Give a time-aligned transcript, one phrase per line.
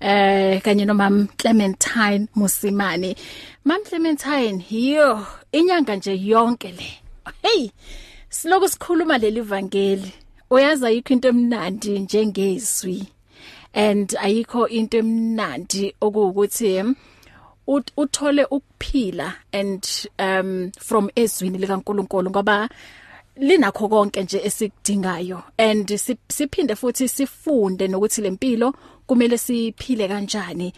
[0.00, 3.16] eh kanye nomam Clementine Musimane
[3.64, 6.88] mam Clementine hiyo inyanga nje yonke le
[7.42, 7.70] hey
[8.28, 10.12] siloku sikhuluma leli vangeli
[10.50, 13.06] uyaza yikho into emnandi njengezwi
[13.74, 16.84] and ayikho into emnandi okuwukuthi
[17.96, 22.68] uthole ukuphila and um from ezwini likaNkuluNkulu ngoba
[23.36, 25.88] linakho konke nje esikudingayo and
[26.30, 28.74] siphinde futhi sifunde nokuthi lempilo
[29.06, 30.72] kumele siphile kanjani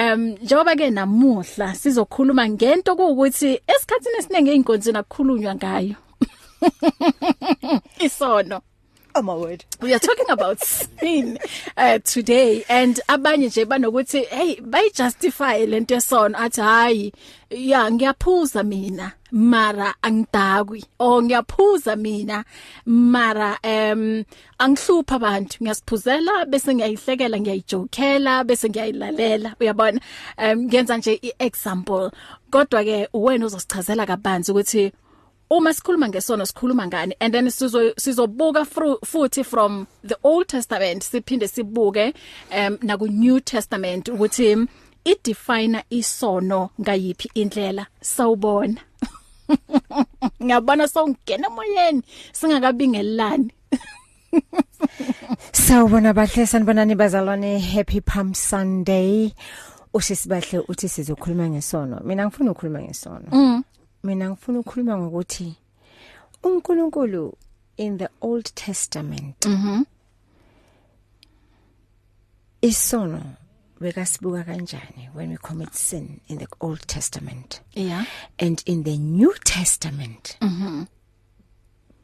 [0.00, 5.94] um njengoba ke namuhla sizokhuluma ngento ukuthi esikhatsini esinenge inkonzo nakukhulunywa ngayo
[8.06, 8.60] isono
[9.18, 11.38] oh my word we are talking about sin
[11.78, 17.12] uh, today and abanye nje banokuthi hey bay justify lento esona athi hayi
[17.50, 22.38] ya ngiyaphuza mina mara angidakwi o ngiyaphuza mina
[23.14, 24.00] mara em
[24.60, 30.00] angihlupha abantu ngiyasiphuzela bese ngiyayihlekela ngiyayijokela bese ngiyayilalela uyabona
[30.36, 32.10] em ngenza nje iexample
[32.50, 34.92] kodwa ke uwena uzosichazela kabanzi ukuthi
[35.50, 38.64] uma sikhuluma ngesono sikhuluma ngani and then sizo sizobuka
[39.04, 42.14] futhi from the Old Testament siphinde sibuke
[42.52, 44.66] um na ku New Testament ukuthi
[45.04, 48.80] idefine isono ngayipi indlela sawubona
[50.42, 53.50] ngiyabona songena emoyeni singakabingelani
[55.52, 59.32] Sawubona bahle sanibonani bazalwane happy palm sunday
[59.94, 63.64] usisibahle uthi sizokhuluma ngesono mina ngifuna ukukhuluma ngesono mm.
[64.06, 65.52] mina ngifuna ukukhuluma ngokuthi
[66.42, 67.34] uNkulunkulu
[67.76, 69.82] in the Old Testament mhm
[72.62, 73.22] isono
[73.80, 78.04] bekasibuka kanjani when we commit sin in the Old Testament yeah
[78.38, 80.86] and in the New Testament mhm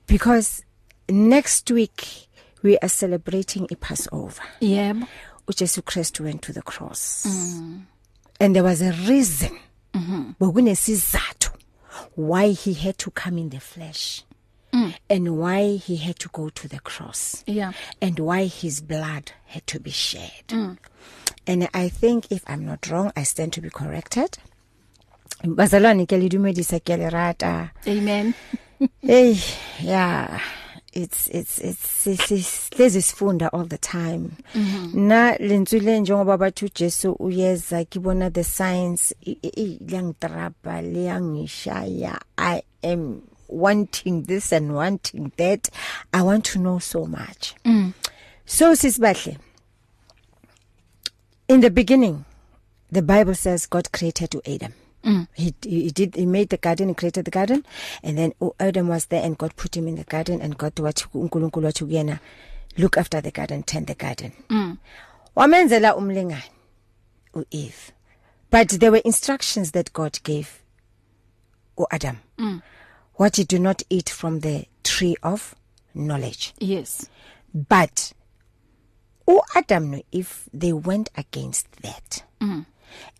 [0.06, 0.64] because
[1.08, 2.28] next week
[2.62, 5.06] we are celebrating a Passover yebo
[5.48, 7.82] uJesu Christ went to the cross mm.
[8.40, 9.52] and there was a reason
[9.94, 11.51] mhm bokunesizathu
[12.14, 14.24] why he had to come in the flesh
[14.72, 14.94] mm.
[15.08, 19.66] and why he had to go to the cross yeah and why his blood had
[19.66, 20.76] to be shed mm.
[21.46, 24.38] and i think if i'm not wrong i stand to be corrected
[25.44, 28.34] bazalwane ke le dumedisa ke le rata amen
[29.00, 29.38] hey
[29.80, 30.40] yeah
[30.92, 35.06] it's it's it's lezi sifunda all the time mm-hmm.
[35.08, 39.14] na lentswile njengoba bathu Jesu uyeza kibona the science
[39.54, 45.68] iyangidrapa leyangishaya i am wanting this and wanting that
[46.12, 47.92] i want to know so much mm.
[48.46, 49.38] so sisibahle
[51.48, 52.16] in the beginning
[52.92, 54.72] the bible says god created adam
[55.02, 55.26] Mm.
[55.34, 57.64] He he did he made the garden, he created the garden,
[58.02, 61.06] and then Adam was there and God put him in the garden and God wathi
[61.14, 62.20] uNkulunkulu wathi kuyena
[62.78, 64.32] look after the garden, tend the garden.
[64.48, 64.78] Mm.
[65.36, 66.42] Wamenzela umlingani
[67.34, 67.90] uEve.
[68.50, 70.62] But there were instructions that God gave
[71.76, 72.16] uAdam.
[72.38, 72.62] Mm.
[73.14, 75.56] What you do not eat from the tree of
[75.94, 76.54] knowledge.
[76.60, 77.08] Yes.
[77.52, 78.12] But
[79.26, 82.22] uAdam noEve they went against that.
[82.40, 82.66] Mm.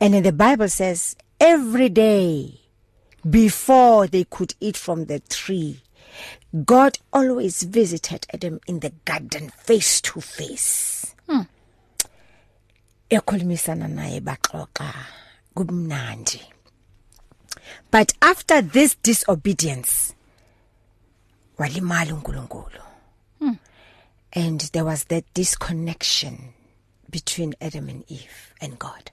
[0.01, 2.61] And the Bible says every day
[3.29, 5.81] before they could eat from the tree
[6.65, 11.41] God always visited Adam in the garden face to face hmm.
[13.17, 14.89] ekhulumisana naye baxoxa
[15.57, 16.41] kumnandi
[17.95, 20.15] but after this disobedience
[21.59, 22.81] walimala uNkulunkulu
[23.41, 23.55] hmm.
[24.33, 26.35] and there was that disconnection
[27.17, 29.05] between Adam and Eve and God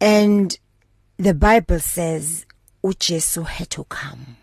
[0.00, 0.56] And
[1.16, 2.46] the Bible says
[2.82, 4.36] uJesu had to come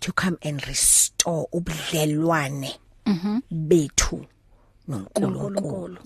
[0.00, 2.74] to come and restore ubudlelwane
[3.06, 4.26] mhm bethu
[4.88, 5.98] noNkulunkulu.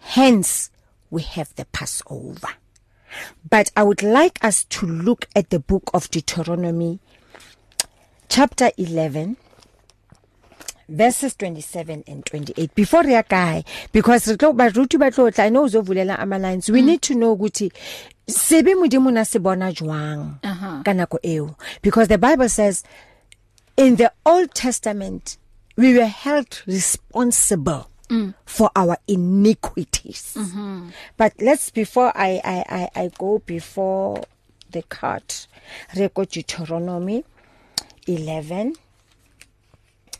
[0.00, 0.70] Hence
[1.10, 2.48] we have the Passover.
[3.48, 6.98] But I would like us to look at the book of Deuteronomy
[8.28, 9.38] chapter 11
[10.88, 13.62] verses 27 and 28 before re ya kae
[13.92, 16.86] because re tlo ba ruti ba tlo tla ino uzovulela ama lines we mm.
[16.86, 17.70] need to know ukuthi
[18.26, 20.82] sebe modimo na se bona jwang uh -huh.
[20.82, 22.84] kana ko eo because the bible says
[23.76, 25.36] in the old testament
[25.76, 28.32] we were held responsible mm.
[28.46, 30.80] for our iniquities mm -hmm.
[31.20, 34.24] but let's before i i i i go before
[34.72, 35.28] the card
[35.94, 37.24] re go deuteronomy
[38.08, 38.72] 11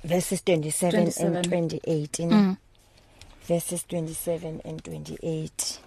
[0.04, 1.36] verses 27, 27.
[1.36, 2.58] and 28 ine mm.
[3.44, 5.78] verses 27 and 28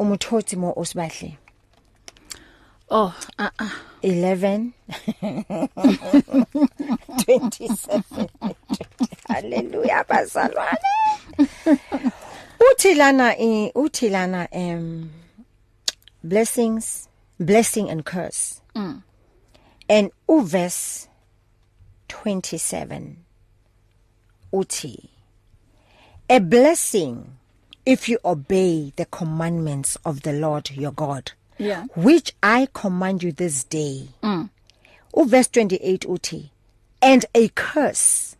[0.00, 1.36] umuthothi mo usibahle
[2.90, 4.72] oh ah uh ah -uh.
[4.72, 4.72] 11
[7.26, 8.82] 27
[9.28, 10.78] haleluya bazalwane
[12.72, 15.10] uthi lana eh, uthi lana um
[16.22, 17.08] blessings
[17.40, 19.02] blessing and curse mm.
[19.88, 21.08] and uverse
[22.08, 23.23] 27
[24.54, 25.08] uthi
[26.30, 27.36] A blessing
[27.84, 31.84] if you obey the commandments of the Lord your God yeah.
[31.96, 34.08] which I command you this day.
[34.22, 34.48] Mm.
[35.14, 36.50] Uverse 28 uthi
[37.02, 38.36] and a curse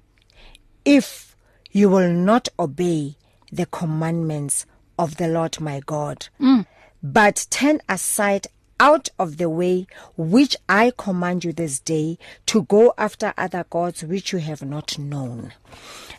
[0.85, 1.37] if
[1.73, 3.17] you will not obey
[3.51, 4.67] the commandments
[4.99, 6.65] of the Lord my God mm.
[7.03, 8.47] but turn aside
[8.81, 9.87] out of the way
[10.17, 14.99] which I command you this day to go after other gods which you have not
[14.99, 15.53] known.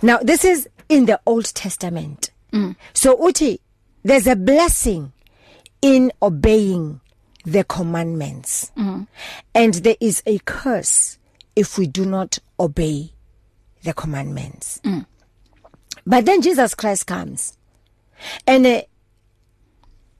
[0.01, 2.31] Now this is in the Old Testament.
[2.53, 2.75] Mm.
[2.93, 3.59] So uthi
[4.03, 5.11] there's a blessing
[5.81, 7.01] in obeying
[7.43, 8.71] the commandments.
[8.77, 9.07] Mm.
[9.53, 11.17] And there is a curse
[11.55, 13.13] if we do not obey
[13.83, 14.79] the commandments.
[14.83, 15.05] Mm.
[16.07, 17.57] But then Jesus Christ comes
[18.47, 18.81] and uh,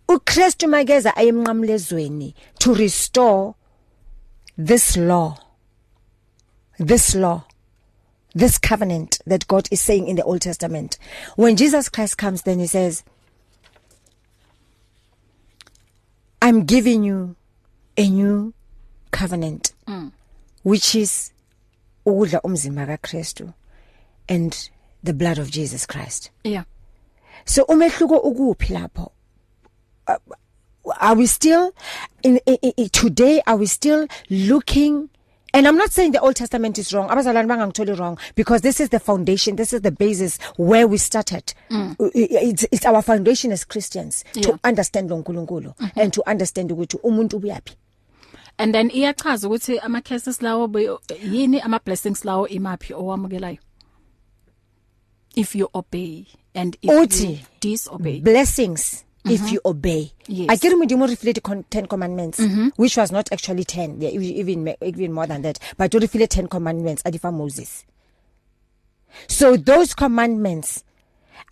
[0.08, 3.56] uKristu makeza ayemnqamlezweni to restore
[4.58, 5.38] this law
[6.80, 7.44] this law
[8.36, 10.98] this covenant that God is saying in the Old Testament
[11.36, 13.04] when Jesus Christ comes then he says
[16.42, 17.36] I'm giving you
[17.98, 18.54] a new
[19.12, 20.12] covenant mm.
[20.64, 21.32] which is
[22.06, 23.54] ukudla umzimba kaKristu
[24.30, 24.70] and
[25.04, 26.66] the blood of Jesus Christ yeah
[27.46, 29.12] so umehluko ukuphi lapho
[30.08, 31.74] are we still
[32.24, 35.10] in, in, in today are we still looking
[35.54, 37.08] And I'm not saying the Old Testament is wrong.
[37.10, 41.54] Abazalwane bangangitholi wrong because this is the foundation, this is the basis where we started.
[41.72, 41.96] Mm.
[42.14, 44.44] It's it's our foundation as Christians yeah.
[44.46, 45.96] to understand lonkulunkulu mm -hmm.
[46.02, 47.74] and to understand ukuthi umuntu uyapi.
[48.58, 50.70] And then iyachaza ukuthi ama cases lawo
[51.32, 53.58] yini ama blessings lawo imaphi owamukelayo.
[55.36, 58.20] If you obey and if Uti, you disobey.
[58.22, 59.36] Blessings mm -hmm.
[59.36, 59.54] if mm-hmm.
[59.56, 60.50] you obey yes.
[60.50, 62.72] akere modimo re file di 10 commandments mm -hmm.
[62.78, 66.26] which was not actually 10 yeah, e-, even even more than that but re file
[66.28, 67.86] 10 commandments a difa Moses
[69.28, 70.84] so those commandments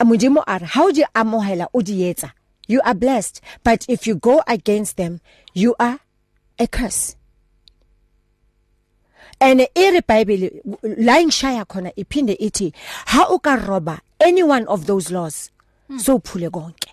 [0.04, 2.32] modimo are how do you amohela o di etsa
[2.68, 5.20] you are blessed but if you go against them
[5.56, 5.98] you are
[6.60, 7.16] a curse
[9.40, 10.50] and ere bible
[10.98, 12.74] la ngishaya khona iphinde ithi
[13.06, 15.52] ha uka roba any one of those laws
[15.88, 16.00] hmm.
[16.00, 16.90] so phule konke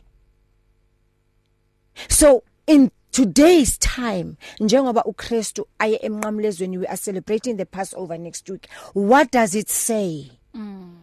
[2.08, 8.68] so in today's time njengoba uKristu aye emnqamlezweni we are celebrating the passover next week
[8.94, 10.94] what does it say mm.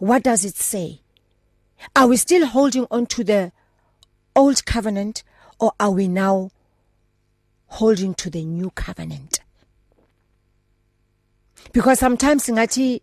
[0.00, 0.98] what does it say
[1.94, 3.52] are we still holding on to the
[4.34, 5.22] old covenant
[5.60, 6.50] or are we now
[7.66, 9.40] holding to the new covenant
[11.72, 13.00] because sometimes ngathi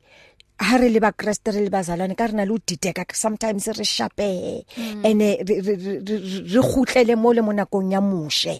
[0.65, 3.83] ha re le ba Kriste re le bazalwane ka rena le o diteka sometimes re
[3.85, 4.29] shape
[4.77, 5.03] mm.
[5.05, 8.59] ene re khutlele mo le monakong ya mushe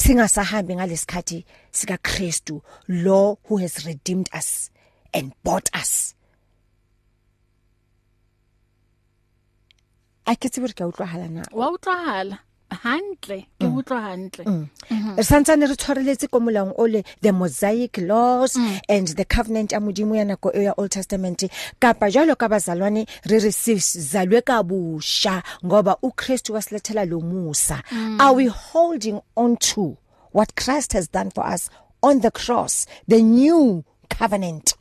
[0.00, 4.70] singasahambi ngalesikhathi sika Kristu lo who has redeemed us
[5.12, 6.14] and bought us
[10.24, 13.76] aketse bore ka utlwahala na wa utlwahala hantle ke mm.
[13.76, 14.56] utlwa hantle mm.
[14.90, 15.16] mm-hmm.
[15.16, 18.80] re santsane re tshwareletse ko molaong o le the mosaic laws mm.
[18.88, 21.44] and the covenant ya modimo ya nako e ya old testament
[21.78, 28.20] kapa jalo ka bazalwane re re sizalwe kabusha ngoba uChrist wasilethela lo musa mm.
[28.20, 29.96] are we holding on to
[30.32, 31.70] what Christ has done for us
[32.02, 34.74] on the cross the new covenant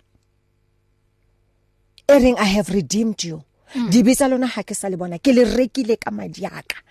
[2.08, 3.42] ering i have redeemed you
[3.76, 3.90] mm.
[3.90, 6.84] dibitsa lona ha ke sa le bona ke le rekile ka madi aka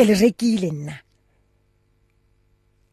[0.00, 0.94] ke le rekile nna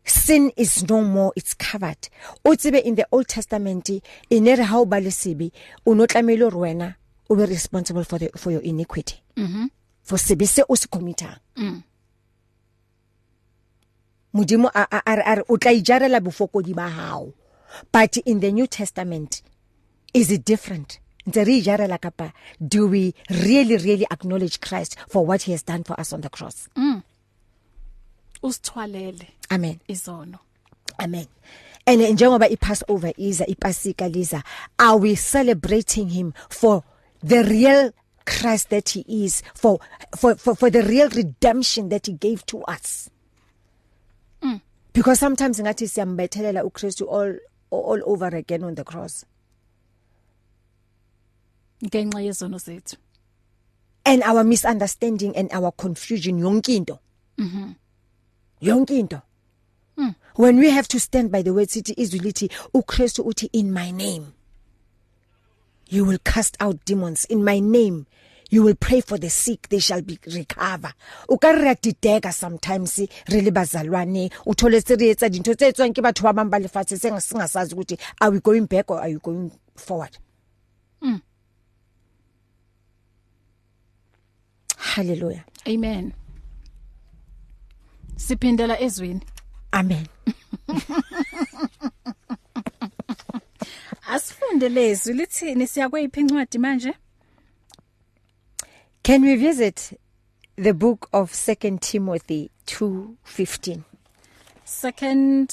[0.03, 2.09] sin is no more it's covered
[2.43, 3.89] o tsebe in the old testament
[4.29, 5.51] ine e re ha o ba le sebe
[5.85, 6.91] o no tlamela re wena
[7.29, 9.69] o be responsible for the for your iniquity mhm mm
[10.03, 11.81] for sebe se o se commitang mhm
[14.33, 17.31] modimo a a a o tla ijarela bofokodi ba hao
[17.93, 19.41] but in the new testament
[20.13, 22.31] is it different ntse re jarela kapa
[22.63, 26.29] do we really really acknowledge Christ for what he has done for us on the
[26.31, 27.03] cross mm
[28.48, 30.39] usithwalele amen izono
[31.03, 31.25] amen
[31.89, 34.43] and njengoba ipassover iza ipasika liza
[34.77, 36.84] are we celebrating him for
[37.24, 37.91] the real
[38.25, 39.79] Christ that he is for
[40.17, 43.10] for for, for the real redemption that he gave to us
[44.41, 44.62] mm.
[44.93, 47.39] because sometimes ngathi siyambethelela uChristu all
[47.72, 49.25] all over again on the cross
[51.84, 52.96] ngenxa yezono zethu
[54.05, 57.00] and our misunderstanding and our confusion yonke into
[57.38, 57.75] mhm
[58.62, 59.22] yonke into
[59.98, 60.13] Mm.
[60.36, 63.89] When we have to stand by the word sithi izwi lithi uKristu uthi in my
[63.89, 64.31] name
[65.89, 68.05] you will cast out demons in my name
[68.51, 70.93] you will pray for the sick they shall be recover
[71.29, 76.50] ukare dideka sometimes re le bazalwane uthole serietsa dintho tse etswang ke batho ba bang
[76.53, 80.15] ba lefatshe sengasazi ukuthi are we going back or are you going forward
[84.96, 86.12] haleluya amen
[88.17, 89.22] siphindela ezwini
[89.72, 90.08] amen
[94.12, 96.94] asifunde lezwi lithini siya kweyiphi incwadi manje
[99.03, 100.00] can we visit
[100.56, 103.79] the book of 2 Timothy 2:15
[104.67, 105.47] second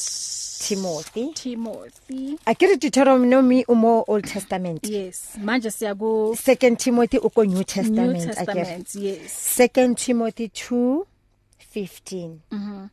[0.68, 7.62] Timothy Timothy akere Deuteronomy umo Old Testament yes manje siya ku second Timothy uko New
[7.62, 8.99] Testament New Testament akere.
[8.99, 12.85] yes second Timothy 2:15 mhm mm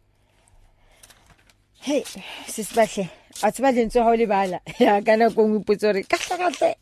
[1.89, 2.05] hey
[2.45, 3.09] sisibahle
[3.41, 6.77] atsiba lentso ha o lebala ya kana go ngiputso re kahle kahle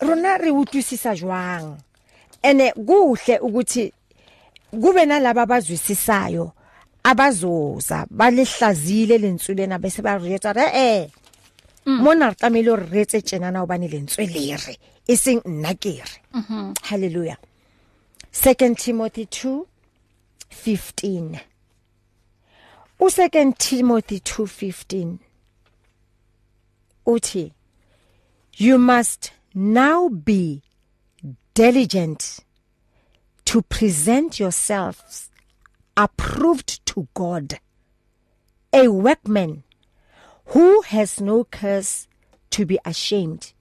[0.00, 1.76] rona re utlwisisa jwang
[2.40, 3.92] ene kuhle ukuthi
[4.72, 6.56] kube nalabo abazwisisayo
[7.04, 11.08] abazoza balehlazile lentswelena bese ba rejecta eh eh
[11.86, 16.72] mona re tlamehile o retse tjena na obane lentswelere e seng nna kere mhm.
[16.82, 17.36] hallelujah
[18.32, 19.64] second timothy 2
[20.64, 21.38] 15
[23.00, 25.16] u second timothy 2:15
[27.06, 27.52] uthi
[28.56, 30.62] you must now be
[31.54, 32.38] diligent
[33.44, 35.28] to present yourselves
[35.96, 37.58] approved to God
[38.72, 39.62] a workman
[40.46, 42.08] who has no curse
[42.50, 43.52] to be ashamed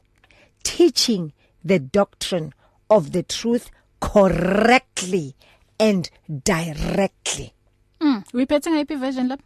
[0.64, 1.32] teaching
[1.64, 2.54] the doctrine
[2.90, 3.70] of the truth
[4.02, 5.36] correctly
[5.80, 6.10] and
[6.44, 7.54] directly
[8.02, 9.42] mm repeating happy version lab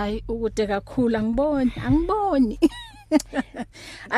[0.00, 2.56] ay ukude kakhulu angiboni angiboni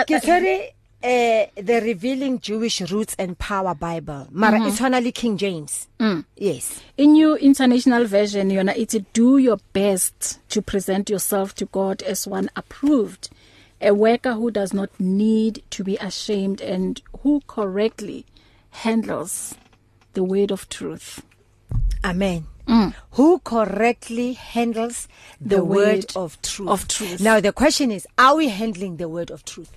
[0.05, 0.57] ngithole
[1.03, 4.69] eh the revealing Jewish roots and power Bible mara mm -hmm.
[4.69, 6.25] itshwana le King James mm.
[6.37, 12.03] yes in new international version yona ithi do your best to present yourself to God
[12.03, 13.31] as one approved
[13.81, 18.25] a worker who does not need to be ashamed and who correctly
[18.71, 19.55] handles
[20.15, 21.19] the word of truth
[22.03, 22.93] amen mm.
[23.13, 25.07] who correctly handles
[25.41, 28.97] the, the word, word of truth of truth now the question is are we handling
[28.97, 29.71] the word of truth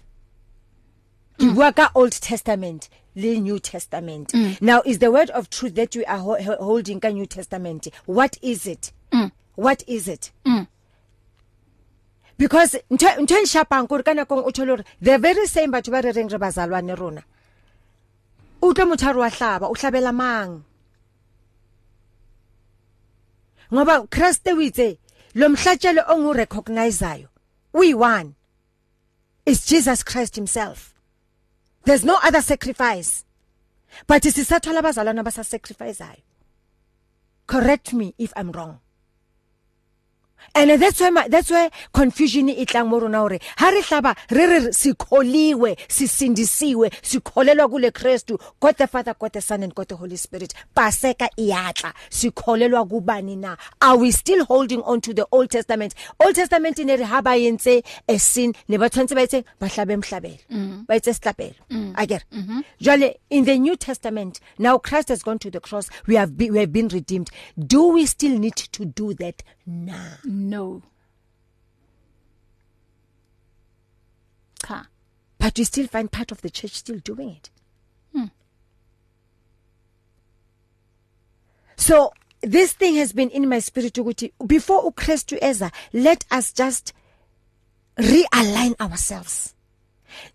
[1.41, 4.61] you work old testament le new testament mm.
[4.61, 8.37] now is the word of truth that you are ho holding ka new testament what
[8.43, 9.31] is it mm.
[9.55, 10.67] what is it mm.
[12.37, 15.91] because ntho e shapang gore kana kong e o thole gore the very same batho
[15.91, 17.23] ba re reng re bazalwane rona
[18.61, 20.63] o tlo motho wa hlaba o hlabela mang
[23.71, 24.97] ngoba Kriste witse
[25.35, 27.27] lo mhlatshelo ongu recognizeayo
[27.73, 28.35] uyi one
[29.45, 30.90] is Jesus Christ himself
[31.83, 33.25] there's no other sacrifice
[34.07, 36.21] but sisathola abazalwana abasasacrificeayo
[37.47, 38.79] correct me if i'm wrong
[40.53, 44.15] and that's why my, that's why confusion e tlang mo rona hore ha re hlaba
[44.31, 49.87] re re sikholiwe sisindisiwe sikholelwa kule Christu God the Father God the Son and God
[49.87, 55.25] the Holy Spirit paseka iyatla sikholelwa kubani na are we still holding on to the
[55.31, 60.85] Old Testament Old Testament ine rehaba yenze a sin ne bathonse bayithe bahlabe emhlabelo mm.
[60.87, 61.55] bayithe sihlabelo
[61.95, 62.39] akere mm.
[62.39, 62.61] mm-hmm.
[62.81, 66.51] jale in the New Testament now Christ has gone to the cross we have been,
[66.51, 70.30] we have been redeemed do we still need to do that now nah.
[74.65, 74.87] Cha.
[75.37, 77.49] But you still find part of the church still doing it.
[78.13, 78.25] Hmm.
[81.75, 86.93] So this thing has been in my spirit ukuthi before uChristu eza let us just
[87.97, 89.53] realign ourselves.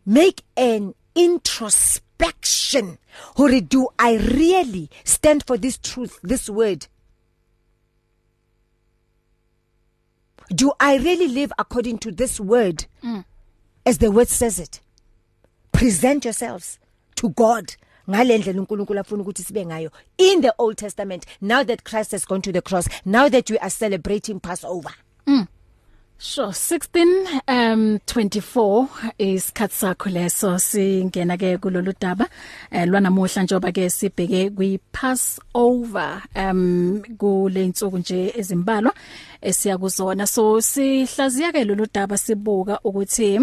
[0.04, 2.98] Make an introspection.
[3.36, 6.86] Hore do I really stand for this truth, this word?
[10.54, 13.24] do I really live according to this word mm.
[13.84, 14.80] as the word says it
[15.72, 16.78] present yourselves
[17.16, 17.74] to God
[18.08, 22.42] ngalendlela uNkulunkulu afuna ukuthi sibe ngayo in the old testament now that Christ has gone
[22.42, 24.90] to the cross now that we are celebrating passover
[25.26, 25.48] mm.
[26.18, 28.86] Sure 16 um 24
[29.20, 32.24] isikhathi sakho leso singena ke kulolu daba
[32.72, 38.92] eh lwanamuhla njoba ke sibheke kwi pass over um kule insuku nje ezimbalwa
[39.48, 43.38] esiya kuzona so sihlaziya ke lolu daba sibuka ukuthi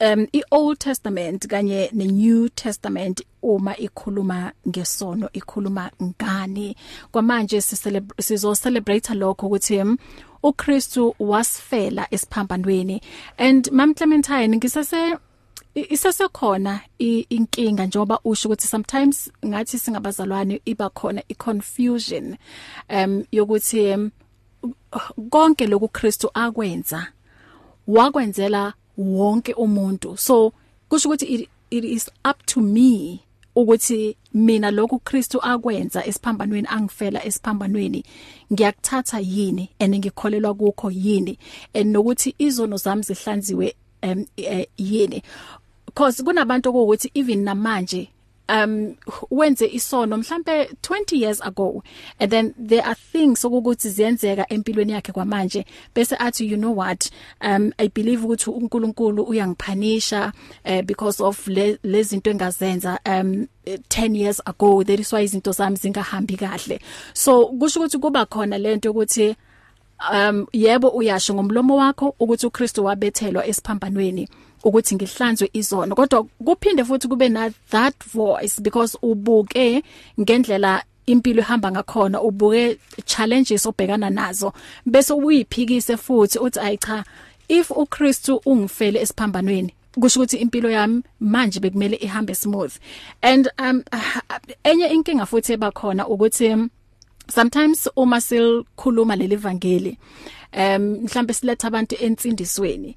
[0.00, 6.76] um iOld Testament kanye neNew Testament uma ikhuluma ngesono ikhuluma ngani
[7.12, 7.60] kwamanje
[8.20, 9.96] sizo celebrate lokho ukuthi um,
[10.42, 13.00] uKristu wasifela esiphambanweni
[13.38, 15.16] and mam Clementine ngisase
[15.74, 22.36] isasekhona inkinga njengoba usho ukuthi sometimes ngathi singabazalwane iba khona iconfusion
[22.90, 24.10] um yokuthi um,
[25.30, 27.06] konke lokhu uKristu akwenza
[27.86, 30.52] wakwenzela wonke umuntu so
[30.88, 33.20] kusho ukuthi it, it is up to me
[33.56, 38.04] ukuthi mina lokhu Kristu akwenza esiphambanweni angifela esiphambanweni
[38.52, 41.38] ngiyakuthatha yini and ngikholelwa kukho yini
[41.74, 45.22] and nokuthi izono zami zihlanziwe um, uh, yini
[45.86, 48.08] because kunabantu ukuthi even namanje
[48.48, 48.94] um
[49.30, 51.82] wenze isono mhlambe 20 years ago
[52.20, 57.10] and then there are things sokuthi ziyenzeka empilweni yakhe kwamanje bese athi you know what
[57.40, 60.32] um i believe ukuthi uNkulunkulu uyangiphanisha
[60.64, 61.46] uh, eh, because of
[61.84, 66.80] lezinto le engazenza um 10 years ago that is why izinto zami zingahambi kahle
[67.14, 69.36] so kusho ukuthi kuba khona lento ukuthi
[70.12, 74.28] um yebo uyasho ngomlomo wakho ukuthi uKristu wabethelwa esiphambanweni
[74.66, 79.82] ukuthi ngihlanzwe izono kodwa kuphinde futhi kube na that voice because ubuke
[80.20, 84.52] ngendlela impilo ihamba ngakhona ubuke challenges obhekana nazo
[84.86, 87.04] bese uyiphikise futhi uthi ayi cha
[87.48, 89.70] if uKristu ungifele esiphambanweni
[90.00, 92.72] kusho ukuthi impilo yami manje bekumele ihambe smooth
[93.22, 93.82] and um
[94.64, 96.68] enye inkinga futhi ebakhona ukuthi um,
[97.34, 99.98] sometimes uma silkhuluma lelivangeli
[100.58, 102.96] um mhlambe siletha abantu ensindisweni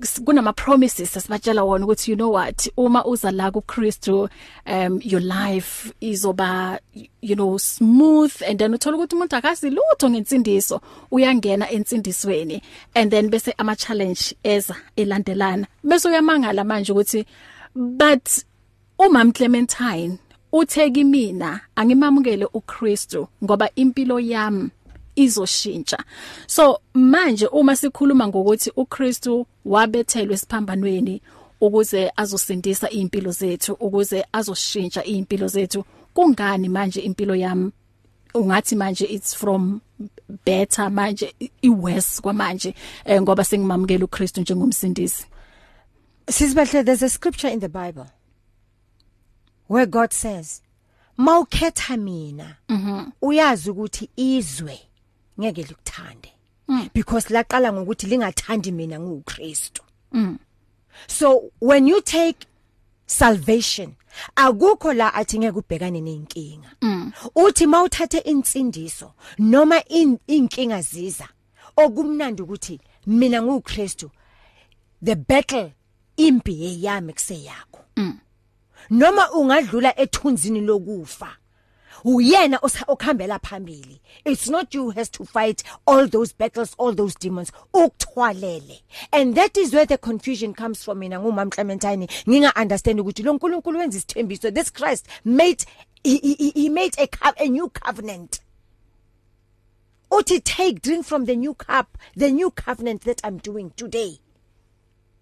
[0.00, 4.28] kunama promises asibatshela wona ukuthi you know what uma uza la ku Christu
[4.66, 6.78] um your life izoba
[7.20, 10.80] you know smooth and then uthola ukuthi umuntu akazi lutho ngensindiso
[11.10, 12.62] uyangena ensindisweni
[12.94, 17.24] and then bese ama challenge eza elandelana bese uyamangala manje ukuthi
[17.74, 18.28] but
[18.98, 20.18] umam Clementine
[20.52, 24.70] uthe kimi na angimamukele uKristu ngoba impilo yami
[25.18, 25.98] izoshintsha
[26.46, 31.22] so manje uma sikhuluma ngokuthi uKristu wabethelwe siphambanweni
[31.60, 37.72] ukuze azosindisa impilo zethu ukuze azoshintsha impilo zethu kungani manje impilo yami
[38.34, 39.80] ungathi manje it's from
[40.44, 45.26] better manje iworse kwamanje eh, ngoba sengimamukela uKristu njengomsindisi
[46.30, 48.06] Sisibahle there's a scripture in the Bible
[49.68, 50.62] where God says
[51.18, 53.10] mawukhetha mina mhm.
[53.22, 54.78] uyazi ukuthi izwe
[55.38, 56.28] ngeke likuthande
[56.68, 56.90] mm.
[56.94, 60.38] because laqala ngokuthi lingathandi mina nguChristu mm.
[61.06, 62.46] so when you take
[63.06, 63.94] salvation
[64.36, 67.12] akukho la athi ngeke ubhekane nenkinga mm.
[67.34, 69.78] uthi mawuthathe insindiso noma
[70.26, 71.28] inkinga ziza
[71.76, 74.10] okumnandi ukuthi mina nguChristu
[75.04, 75.72] the battle
[76.16, 78.18] impi yeyami kuseyakho mm.
[78.90, 81.37] noma ungadlula ethunzini lokufa
[82.04, 87.52] uyena okhambela phambili it's not you has to fight all those battles all those demons
[87.74, 88.80] ukuthwalele
[89.12, 93.32] and that is where the confusion comes from mina ngumam Clementine nginga understand ukuthi lo
[93.32, 95.64] nkulunkulu wenza isithembiso this Christ made
[96.04, 97.08] he, he, he made a,
[97.42, 98.40] a new covenant
[100.10, 104.20] uthi take drink from the new cup the new covenant that i'm doing today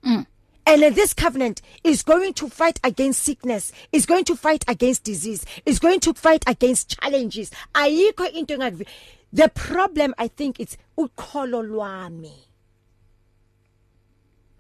[0.03, 0.27] mm
[0.67, 5.05] And uh, this covenant is going to fight against sickness, is going to fight against
[5.05, 7.53] disease, is going to fight against challenges.
[7.75, 8.87] Ayikho into engakuvi.
[9.33, 12.33] The problem I think it's ukholo lwami.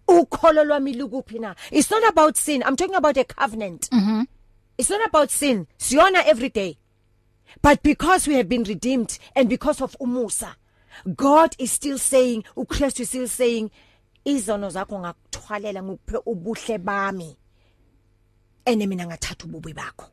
[0.06, 1.54] Ukholo lwami lukuphi na?
[1.72, 2.62] It's not about sin.
[2.64, 3.90] I'm talking about a covenant.
[3.92, 4.02] Mhm.
[4.22, 4.26] Mm
[4.78, 5.66] it's not about sin.
[5.78, 6.76] Siyona every day.
[7.62, 10.50] But because we have been redeemed and because of umusa,
[11.16, 13.70] God is still saying, uChrist is still saying,
[14.26, 17.30] izono zakho ngakuthwalela ngikuphe ubuhle bami
[18.66, 20.06] ene mina ngathatha ububi bakho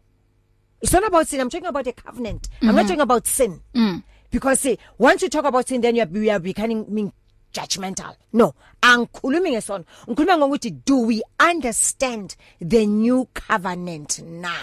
[0.81, 2.61] it's not about sin i'm talking about a covenant mm -hmm.
[2.61, 2.87] i'm not mm-hmm.
[2.87, 4.01] talking about sin mm.
[4.31, 7.11] because see, once you talk about sin then you are, you are becoming mean,
[7.53, 11.21] judgmental no angikhulumi ngesono ngikhuluma ngokuthi do we
[11.51, 12.35] understand
[12.67, 14.53] the new covenant na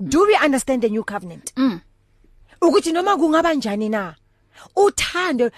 [0.00, 1.80] do we understand the new covenant mm.
[2.62, 4.14] ukuthi noma kungaba njani na
[4.76, 5.50] uthando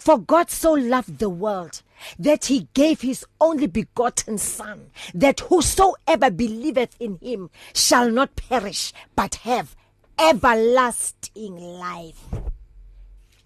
[0.00, 1.82] For God so loved the world
[2.18, 8.92] that he gave his only begotten son that whosoever believeth in him shall not perish
[9.14, 9.76] but have
[10.18, 12.22] everlasting life.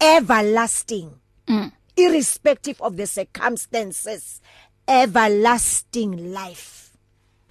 [0.01, 1.11] Everlasting.
[1.47, 1.71] Mm.
[1.95, 4.41] Irrespective of the circumstances,
[4.87, 6.95] everlasting life.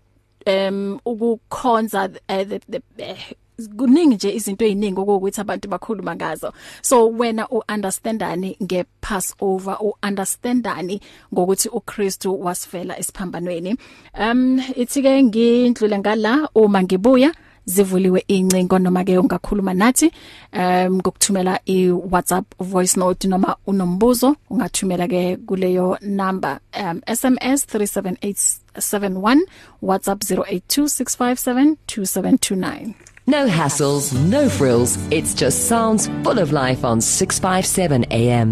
[0.47, 3.31] um ukukhonza uh, the, the, the eh,
[3.67, 11.01] kuningi nje izinto eziningi okokuthi abantu bakhuluma ngazo so wena uunderstandani ngepassover uunderstandani
[11.33, 13.77] ngokuthi uKristu wasivela esiphambanweni
[14.19, 17.31] um ithike ngindlule ngala uma ngibuya
[17.65, 20.11] zivuliwe incingo noma ke ungakhuluma nathi
[20.53, 29.39] um ngokuthumela i WhatsApp voice note noma unombuzo ungathumela ke kuleyo number um SMS 37871
[29.81, 32.93] WhatsApp 0826572729
[33.37, 34.91] No hassles, no frills.
[35.09, 38.49] It's just sounds full of life on 657 AM.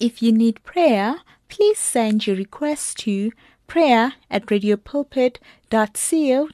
[0.00, 1.14] If you need prayer,
[1.48, 3.30] please send your request to
[3.68, 6.46] prayer at radiopulpit.co.za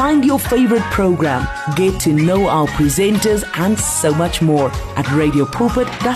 [0.00, 6.14] Find your favorite program, get to know our presenters, and so much more at radiopulpit.co.za.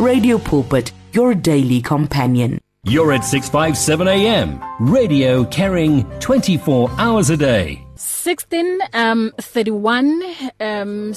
[0.00, 2.60] Radio Pulpit, your daily companion.
[2.84, 7.84] You're at 657 AM, radio carrying 24 hours a day.
[8.00, 10.22] 16 um 31
[10.58, 11.12] um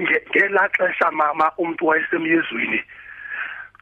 [0.00, 2.80] ngelaxesha mama umuntu wayesemyezweni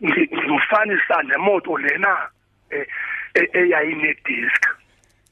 [0.03, 2.29] ngimfanisa nemoto lena
[2.71, 2.87] eh,
[3.35, 4.63] eh, eyayinedisk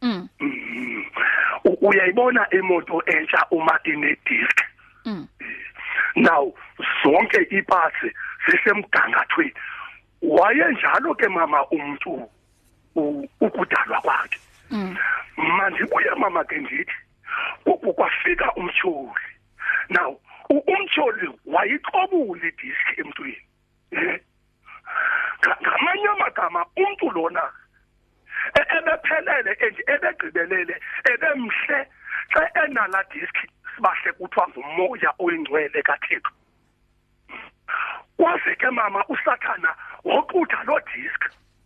[0.03, 1.77] mm mm-hmm.
[1.81, 4.57] uyayibona imoto entsha uma inedisk
[5.07, 5.27] mm
[6.17, 6.55] now
[7.03, 8.09] zonke ipatsi
[8.47, 9.55] sisemgangathweni
[10.23, 12.31] wayenjalo ke mama umuntu
[13.41, 14.39] ukudalwa kwakhe
[14.71, 14.97] mm.
[15.37, 16.95] mandibuye mama ke ndithi
[17.97, 19.29] kwafika umtyholi
[19.91, 20.17] now
[20.49, 23.43] umtholi wayiqobula idisk emntwini
[25.63, 27.43] ngamanye amagama umntu lona
[28.55, 30.75] e, ebephelele and ebegqibelele
[31.13, 31.79] ebemhle
[32.33, 33.37] xa enala disk
[33.75, 36.31] sibahle kuthiwa ngumoya oyingcwele kathixo
[38.17, 39.71] kwaze ke mama usathana
[40.05, 41.21] woqutha loo disk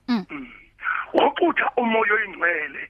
[0.08, 0.24] mm.
[0.30, 0.46] mm.
[1.14, 2.82] woqutha umoya oyingcwele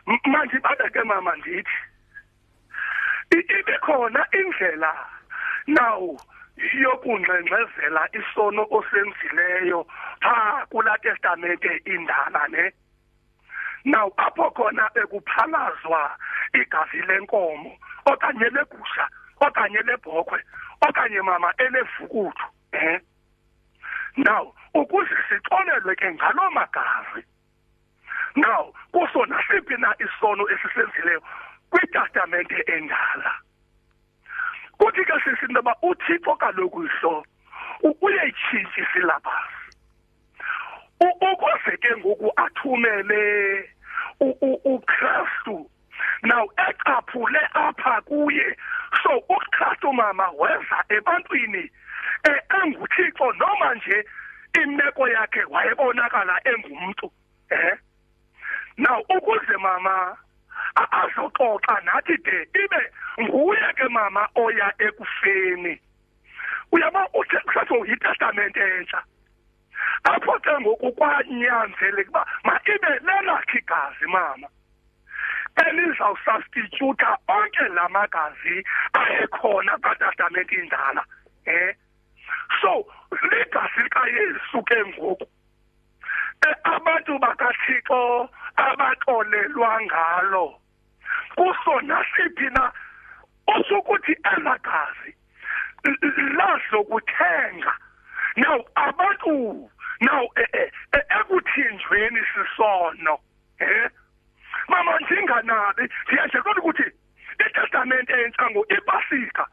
[0.07, 1.79] manje bada ke mama ndithi
[3.59, 4.92] ibe khona indlela
[5.79, 6.01] now
[6.83, 9.81] yokungxengxezela isono osenzileyo
[10.25, 10.37] pha
[10.71, 12.64] kula testamente indala ne
[13.85, 16.03] now apho khona ekuphalazwa
[16.61, 17.73] igazi lenkomo
[18.11, 19.05] okanye legusha
[19.47, 20.40] okanye lebhokhwe
[20.88, 23.01] okanye mama elevukuthu eh
[24.27, 27.23] now ukuze siqolelwe ke ngaloo magazi
[28.37, 31.22] now kuso nasiphi na isono esisenzileyo
[31.70, 33.33] kwitestamente endala
[34.79, 37.24] kuthi ke sisintoba uthixo kaloku yihlo
[38.00, 39.66] uyayitshintshi isilabasi
[41.00, 43.70] ukuze ke ngoku athumele
[44.66, 45.70] uKristu
[46.22, 48.57] now ecaphule apha kuye
[49.02, 51.70] so uKristu mama weza ebantwini
[52.29, 52.33] e,
[52.64, 54.05] enguthixo noma nje
[54.62, 57.12] imeko yakhe wayebonakala engumntu
[57.50, 57.76] eh
[58.78, 60.16] now ukuze mama
[60.76, 62.82] azoxoxa nathi de ibe
[63.20, 65.80] nguye ke mama oya ekufeni
[66.72, 69.02] uyaba uthe kusatho yitestamente entsha
[70.04, 74.48] apho ke ngoku kwanyanzeleka uba maibe lelakhi igazi mama
[75.66, 81.04] elizawusubstituta onke la magazi ayekhona kwatestamente indala
[81.46, 81.72] um
[82.60, 82.84] so
[83.32, 85.24] ligazi likayesu ke ngoku
[86.46, 90.47] eh, abantu bakathixo abaxolelwa ngalo
[91.37, 92.64] kuso nasiphi na
[93.59, 95.12] usukuthi elagazi
[96.37, 97.73] lazokuthenga
[98.42, 99.35] now abantu
[100.01, 100.64] now e, e,
[100.97, 103.14] e, ekuthinjweni sisono
[103.61, 103.88] eh
[104.69, 106.85] mama njenganabi siyasho ukuthi
[107.47, 109.45] itestamente entsango ipasika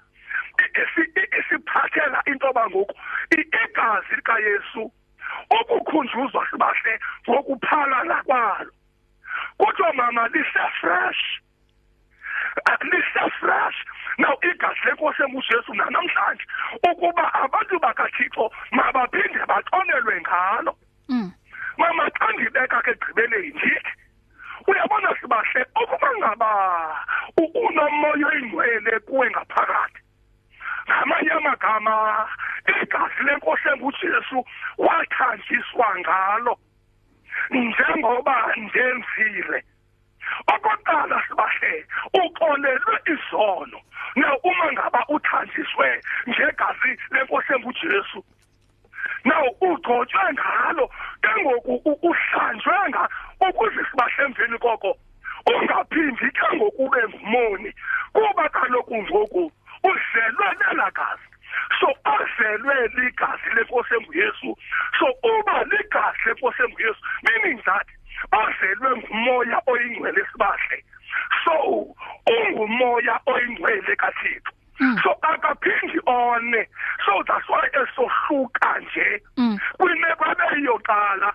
[1.38, 2.96] esiphathela into bangoku
[3.38, 4.84] igazi likaYesu
[5.60, 6.94] ukukhunjuzwa sibahle
[7.30, 8.72] ngokuphala kwalo
[9.58, 11.42] kuthiwa mama lisafresh
[12.70, 13.78] ah, lisafresh
[14.20, 16.44] now igazi lenkosi engujesu nanamhlanje
[16.92, 18.44] ukuba abantu bakathixo
[18.78, 20.72] mabaphinde baxolelwe ngalo
[21.10, 21.28] mm.
[21.78, 23.94] mama xa ndibeka ke egqibeleni ndithi
[24.70, 26.50] uyabona sibahle ukuba ngaba
[27.66, 30.02] unomoya oyingcwele kuwe ngaphakathi
[30.90, 31.96] ngamanye amagama
[32.82, 34.38] igazi lenkosi engujesu
[34.78, 36.72] wathanjiswa ngalo mm.
[37.52, 39.58] njengoba nje mfile
[40.54, 41.74] okokuqala sibahle
[42.24, 43.80] uxolelwe izono
[44.22, 45.88] na uma ngaba uthanjiswe
[46.30, 48.20] njegazi lenkosi engujesu
[49.30, 50.86] now ugcotshwe ngalo
[51.24, 51.74] kengoku
[52.10, 53.04] uhlanjwe nga
[53.48, 54.90] ukuze sibahle emveni koko
[55.54, 57.70] ungaphindi kengoku ube ngumoni
[58.16, 59.42] kuba kaloku ngoku
[59.90, 61.30] udlelwe nelagazi
[61.84, 64.58] so azelwe ligazi lenkosi enguyesu
[65.00, 67.88] so uba ligazi lenkosi enguyesu meaning that
[68.40, 70.80] azelwe ngumoya oyingcwele esibahle
[71.44, 71.54] so
[72.36, 74.98] ungumoya oyingcwele kathixo Mm.
[75.04, 76.62] so akaphindi one
[77.06, 79.60] so that's why esohluka nje mm.
[79.78, 81.34] kwimeko abeyiyoqala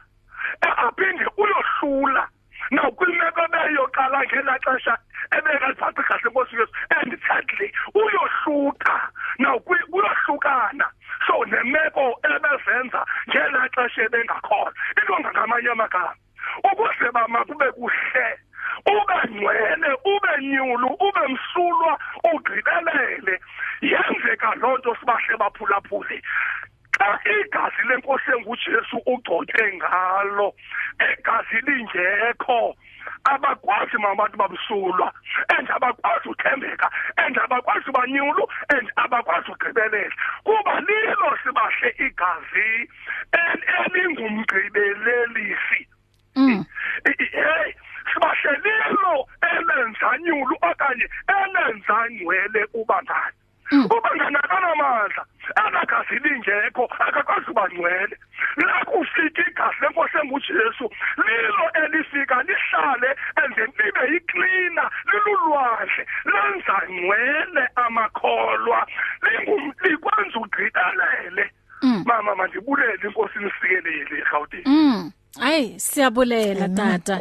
[0.61, 2.29] aphinde uyohlula
[2.75, 4.95] now kwimeko beyoqala ngelaa xesha
[5.37, 6.69] ebekaziphathe kahle ngosiyos
[7.01, 8.97] and thirdly uyohluka
[9.41, 10.87] now kuyohlukana
[11.27, 16.15] so nemeko ebezenza ngelaa xesha ebengakhola into ngangamanye amagama
[16.71, 18.29] ukuze bama kube kuhle
[18.87, 21.97] ube ngcwele ube nyulu ube msulwa
[22.35, 23.41] ugqibelele
[23.81, 26.21] yenzeka loo nto sibahle baphulaphule
[26.99, 27.07] xa
[27.41, 30.47] igazi lenkosi engujesu ugcotywe ngalo
[31.09, 32.61] egazi lingekho
[33.33, 35.09] abakwazi mamathi babsulwa
[35.57, 36.89] and abakwazi uthembeka
[37.25, 38.43] and abakwazi ubanyulu
[38.75, 42.69] and abakwazi ugqibelela kuba lilo sibahle igazi
[43.79, 45.89] elingumgqibelelisi
[46.37, 46.61] mm.
[47.19, 47.75] hey
[48.13, 49.15] sibahle lilo
[49.53, 51.07] elenza nyulu okanye
[51.39, 53.37] elenza ngcwele uba ngani
[53.73, 53.85] Mm.
[53.85, 55.25] ubanganakana amandla
[55.69, 58.17] elaa gazi lingekho akakwazi uba ngcwele
[58.67, 60.87] lakufika igazi lenkosi engujesu
[61.25, 68.87] lilo elifika lihlale and libe yiklina lilulwandle lenza ngcwele amakholwa
[69.89, 71.51] likwenza ugqibelele
[71.83, 72.05] mm.
[72.07, 75.13] mama mandibulele inkosi nisikelele erhawutini mm.
[75.41, 77.19] hayi siyabulela tata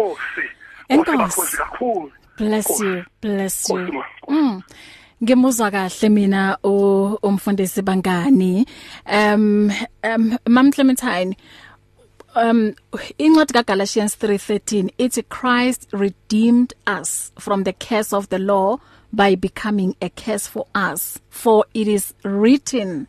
[0.90, 4.62] enkosi kakhulu bless you bless you mm
[5.24, 8.68] Ngimuzwa kahle mina o umfundisi bangani.
[9.08, 9.72] Um
[10.04, 11.36] um Mam Clementine
[12.36, 12.76] um
[13.18, 18.78] incwadi kaGalatians 3:13 ithi Christ redeemed us from the curse of the law
[19.12, 23.08] by becoming a curse for us for it is written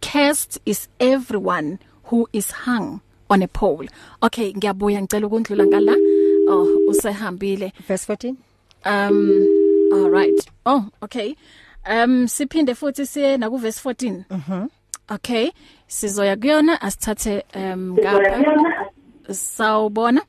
[0.00, 3.84] cursed is everyone who is hung on a pole
[4.22, 5.96] okay ngiyabuya ngicela ukundlula ngala
[6.48, 8.36] oh usehambile verse 14
[8.86, 9.65] um
[9.96, 11.34] all right oh okay
[11.88, 14.68] um siphinde futhi siye na ku verse 14 mhm
[15.16, 15.52] okay
[15.88, 20.20] sizoya kuyona asithathe um ngapha sawubona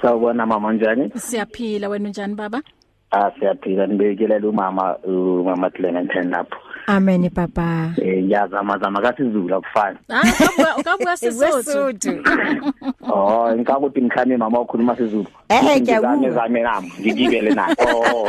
[0.00, 2.62] sawubona mama njani siyaphila wena njani baba
[3.10, 6.56] ah siyaphila nibekile lo mama umama uh, Clementine lapho
[6.88, 7.94] Amen baba.
[8.02, 9.98] Eh yazama zama kasizulu akufani.
[10.10, 12.24] Ah kabuka kabuka sisothu.
[13.06, 15.26] Oh ngikakuthi ngikhane mama ukhuluma sizulu.
[15.48, 16.00] Eh ngiyakuzwa.
[16.12, 17.88] Zame zame nami ngigibele nayo.
[17.88, 18.28] Oh.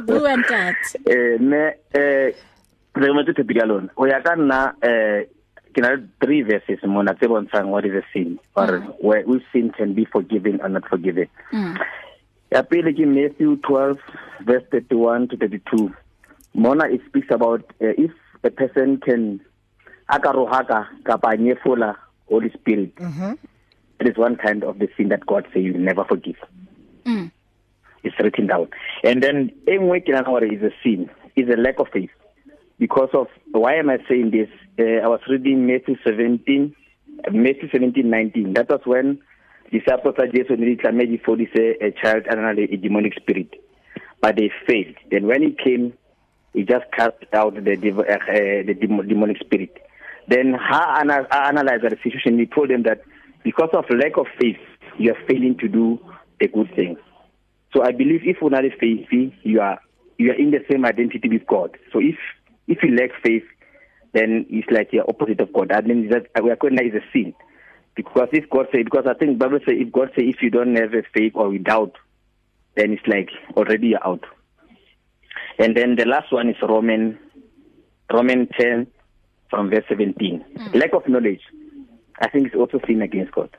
[0.08, 0.76] Buwa ntat.
[1.06, 2.32] Eh ne eh
[2.96, 3.88] re mo tsepiga lona.
[3.96, 5.26] O ya ka nna eh
[5.74, 8.94] ke na le three verses mona tse bontshang what is a sin or mm.
[9.00, 11.28] where which sin can be forgiven or not forgiven.
[11.52, 11.76] Mm.
[12.52, 13.98] Ya pele ke Matthew 12
[14.46, 15.92] verse 31 to 32.
[16.56, 18.10] mona it speaks about uh, if
[18.42, 19.38] a person can
[20.10, 21.94] akarohaka kapa nyefola
[22.28, 23.36] holy spirit mm -hmm.
[24.00, 26.38] it is one kind of the sin that god say you will never forgive
[27.04, 27.28] mm.
[28.02, 28.66] it's written down
[29.04, 32.10] and then engwe ke nana gore is a sin is a lack of faith
[32.78, 36.72] because of why am i saying this uh, i was reading matthew 17
[37.32, 39.16] Matthew 17:19 that was when
[39.72, 43.50] disciples of Jesus needed to make for this uh, a child and a demonic spirit
[44.22, 45.92] but they failed then when he came
[46.56, 49.76] you just cast out the devil, uh, uh, the demonic spirit
[50.28, 53.00] then how ana analyze the situation we told them that
[53.44, 54.56] because of lack of faith
[54.98, 55.98] you are failing to do
[56.40, 56.98] the good things
[57.74, 59.78] so i believe if you are not faithful you are
[60.18, 62.16] you are in the same identity with god so if
[62.68, 63.44] if you lack faith
[64.14, 66.94] then it's like you're opposite of god that means that we are going like is
[66.94, 67.32] a sin
[67.94, 70.74] because if god say because i think bible say if god say if you don't
[70.74, 71.92] have a faith or without
[72.76, 74.24] then it's like already you're out
[75.58, 77.18] and then the last one is roman
[78.12, 78.86] roman 10
[79.50, 80.74] from verse 17 mm.
[80.74, 81.40] lack of knowledge
[82.20, 83.50] i think is also sin against god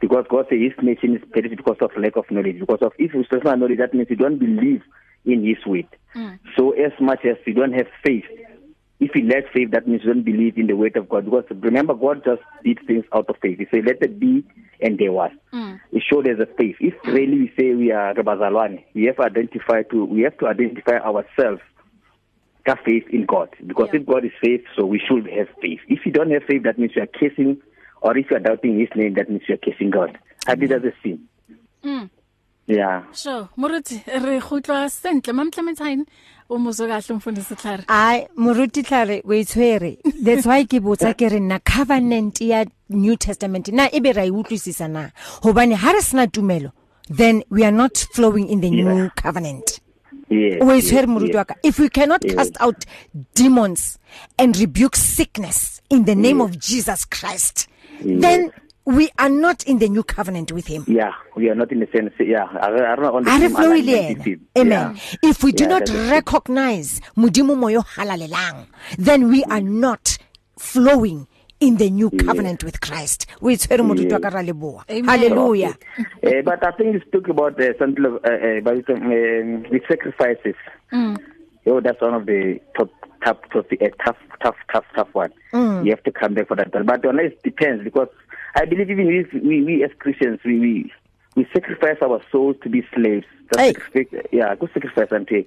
[0.00, 3.12] because god says his nation is perished because of lack of knowledge because of if
[3.14, 4.82] you don't know that means you don't believe
[5.24, 6.38] in his word mm.
[6.56, 8.24] so as much as you don't have faith
[9.00, 11.24] if he lacks faith, that means he doesn't believe in the word of God.
[11.24, 13.58] Because remember, God just did things out of faith.
[13.58, 14.44] He said, let it be,
[14.80, 15.32] and there was.
[15.52, 15.80] Mm.
[15.92, 16.76] It showed as a faith.
[16.80, 20.48] If really we say we are Rabazalwane, we have to identify to, we have to
[20.48, 21.60] identify ourselves
[22.66, 23.48] that faith in God.
[23.66, 24.00] Because yeah.
[24.00, 25.80] if God is faith, so we should have faith.
[25.88, 27.60] If you don't have faith, that means you are kissing,
[28.00, 30.16] or if you are doubting his name, that means you are kissing God.
[30.46, 30.76] Habit mm.
[30.76, 31.24] as a sin.
[31.84, 32.10] Mm.
[32.66, 33.04] Yeah.
[33.12, 36.06] So, Moruti re gotlwa sentle mamtlemetsane
[36.48, 37.84] o mozo kahle umfundisi Tlhare.
[37.88, 39.98] Ai, Moruti Tlhare we itshwere.
[40.22, 44.30] That's why ke botsa ke re na covenant ya New Testament na ebe ra e
[44.30, 45.10] utlwisisa na.
[45.42, 46.72] Hobane ha re sna tumelo,
[47.10, 48.82] then we are not flowing in the yeah.
[48.94, 49.80] new covenant.
[50.30, 50.62] Yes.
[50.64, 51.56] We itshwere Moruti waka.
[51.62, 52.34] If we cannot yes.
[52.34, 52.86] cast out
[53.34, 53.98] demons
[54.38, 56.48] and rebuke sickness in the name yes.
[56.48, 57.68] of Jesus Christ,
[58.00, 58.22] yes.
[58.22, 58.52] then
[58.86, 61.88] we are not in the new covenant with him yeah we are not in the
[61.94, 63.30] same yeah are not on the
[64.10, 65.00] same amen yeah.
[65.30, 68.66] if we do yeah, not recognize mudimo moyo halalelang
[68.98, 70.18] then we are not
[70.58, 71.26] flowing
[71.60, 72.66] in the new covenant yeah.
[72.66, 76.36] with Christ we tshwere modutwa ka raleboa hallelujah okay.
[76.36, 78.58] uh, eh, but i think it's talk about the uh, something uh, eh, uh, eh,
[78.58, 80.54] about uh, um, the sacrifices
[80.92, 81.16] mm.
[81.66, 82.90] oh that's one of the top
[83.24, 83.66] tough tough
[84.42, 85.82] tough tough tough one mm.
[85.84, 88.08] you have to come back for that but on it depends because
[88.54, 90.92] I believe even if we, we as Christians we, we
[91.36, 94.06] we sacrifice our souls to be slaves that's hey.
[94.30, 95.46] yeah ku sacrifice amthe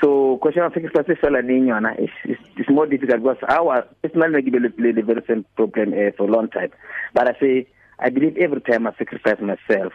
[0.00, 5.22] so question of sacrifice esalani yona it's more difficult because our personally ngibele le very
[5.28, 6.70] same problem eh, for a long time
[7.14, 7.52] but i say
[8.00, 9.92] i believe every time i sacrifice myself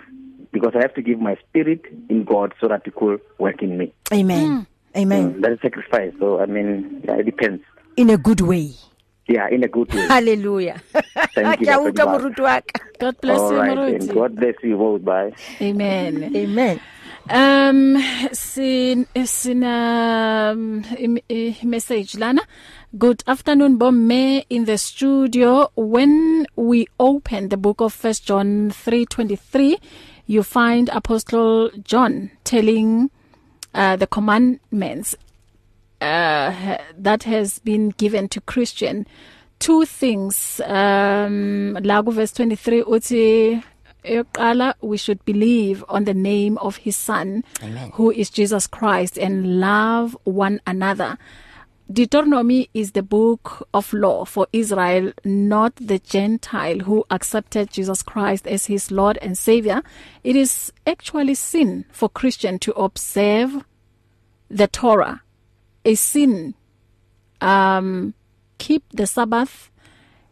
[0.54, 3.78] because i have to give my spirit in god so that he could work in
[3.78, 4.66] me amen mm.
[5.02, 6.72] amen mm, that is sacrifice so i mean
[7.04, 7.62] yeah, it depends
[7.98, 8.70] in a good way
[9.28, 10.02] Yeah, in a good way.
[10.08, 10.82] Hallelujah.
[11.34, 11.68] Thank you.
[11.68, 12.80] Ngiyawuka murutu waka.
[13.00, 14.14] God bless All you right, murutu.
[14.14, 15.06] God bless you both.
[15.06, 15.32] Bye.
[15.62, 16.32] Amen.
[16.36, 16.80] Amen.
[17.30, 20.84] Um sin sina um,
[21.64, 22.42] message lana.
[22.98, 29.80] Good afternoon bomme in the studio when we open the book of 1 John 3:23
[30.28, 33.10] you find apostle John telling
[33.74, 35.16] uh, the commandments
[36.04, 39.08] uh, that has been given to Christian
[39.60, 43.64] two things um la ku verse 23 uthi
[44.04, 47.92] eyoqala we should believe on the name of his son Amen.
[47.94, 51.18] who is Jesus Christ and love one another
[52.00, 58.46] Deuteronomy is the book of law for Israel not the gentile who accepted Jesus Christ
[58.58, 59.82] as his lord and savior
[60.26, 63.64] it is actually sin for Christian to observe
[64.50, 65.22] the Torah
[65.86, 66.54] a sin
[67.42, 68.14] um
[68.58, 69.70] keep the sabbath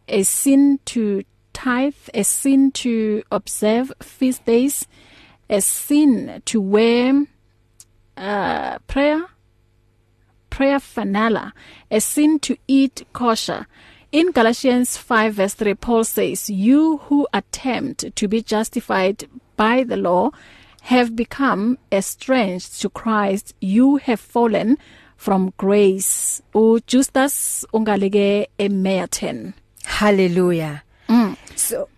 [0.08, 1.22] a sin to
[1.52, 4.86] tithe a sin to observe feast days
[5.50, 7.24] a sin to wear
[8.16, 9.24] uh prayer
[10.48, 11.52] prayer fanala
[11.90, 13.66] a sin to eat kosher
[14.20, 19.24] In Galatians 5 verse 3 Paul says you who attempt to be justified
[19.56, 20.30] by the law
[20.92, 24.76] have become estranged to Christ you have fallen
[25.24, 29.52] from grace u Justus ungaleke eMerton
[29.84, 31.88] haleluya mm so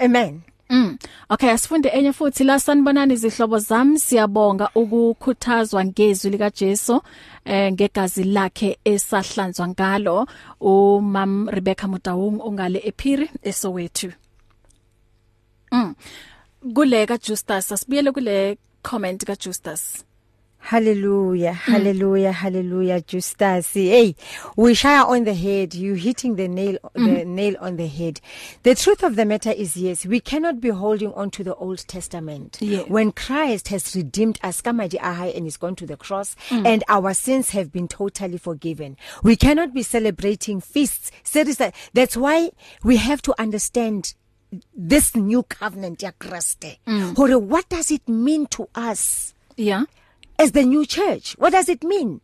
[0.00, 0.98] amen Mm.
[1.30, 7.02] Okay asifunde enye futhi la sanibonani izihlobo zami siyabonga ukukhuthazwa ngezwi lika Jesu
[7.44, 10.26] eh ngegazi lakhe esahlanzwa ngalo
[10.60, 14.12] umam Rebecca Mutawung ongale ePhiri esowethu.
[15.72, 15.94] Mm.
[16.74, 20.04] Kuleka Justus asibuyele kule comment ka Justus.
[20.66, 22.34] Hallelujah, hallelujah, mm.
[22.34, 23.72] hallelujah, Justus.
[23.72, 24.16] Hey,
[24.56, 25.74] we share on the head.
[25.76, 27.18] You hitting the nail, mm.
[27.18, 28.20] the nail on the head.
[28.64, 31.86] The truth of the matter is, yes, we cannot be holding on to the Old
[31.86, 32.58] Testament.
[32.60, 32.80] Yeah.
[32.80, 36.66] When Christ has redeemed us, kamaji ahai, and is gone to the cross, mm.
[36.66, 38.96] and our sins have been totally forgiven.
[39.22, 41.12] We cannot be celebrating feasts.
[41.22, 42.50] Seriously, that's why
[42.82, 44.14] we have to understand
[44.76, 46.64] this new covenant, ya Christ.
[46.88, 47.16] Mm.
[47.16, 49.32] Hore, what does it mean to us?
[49.56, 49.84] Yeah.
[50.38, 51.34] as the new church.
[51.38, 52.20] What does it mean?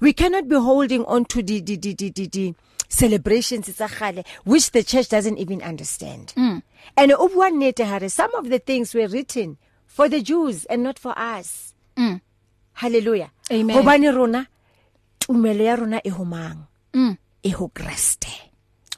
[0.00, 2.54] We cannot be holding on to the the the the, the, the
[2.88, 6.32] celebrations tsa khale which the church doesn't even understand.
[6.36, 6.62] Mm.
[6.96, 10.98] And ubwa nete hare some of the things were written for the Jews and not
[10.98, 11.74] for us.
[11.96, 12.20] Mm.
[12.74, 13.30] Hallelujah.
[13.50, 13.76] Amen.
[13.76, 14.48] Hobane rona
[15.20, 16.66] tumelo ya rona e homang.
[16.92, 17.18] Mm.
[17.42, 18.34] E ho Kriste.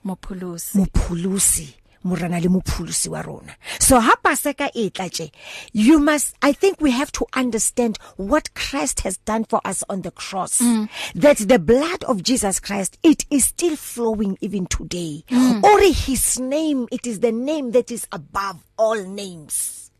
[0.06, 0.76] Mophulusi.
[0.76, 1.74] Mophulusi.
[2.08, 5.26] morana le mophulusi wa rona so ha paseka e tla tje
[5.72, 10.02] you must i think we have to understand what Christ has done for us on
[10.02, 10.88] the cross mm.
[11.14, 15.62] that the blood of Jesus Christ it is still flowing even today mm.
[15.62, 19.90] or his name it is the name that is above all names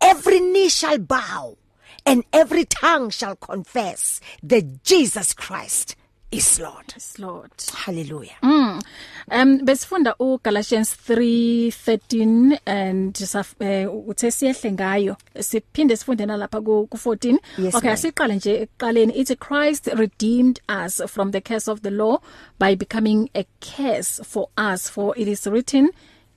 [0.00, 1.56] every knee shall bow
[2.04, 5.96] and every tongue shall confess that Jesus Christ
[6.34, 8.82] is Lord is Lord hallelujah mm
[9.30, 17.38] um besifunda u Galatians 3:13 and eh, uthe siyehle ngayo siphinde sifunde nalapha ku 14
[17.74, 22.18] okay asiqale nje ekuqaleni ithi Christ redeemed us from the curse of the law
[22.58, 25.90] by becoming a curse for us for it is written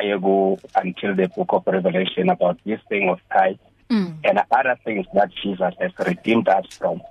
[0.00, 3.62] I go until the book of Revelation about this thing of tithe
[3.96, 4.10] mm.
[4.24, 6.98] and other things that Jesus has redeemed us from.
[6.98, 7.06] Mm.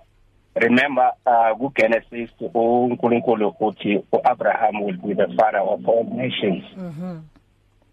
[0.56, 7.24] remember uh kugenesis uNkulunkulu uthi uAbraham will be the father of all nations mhm mm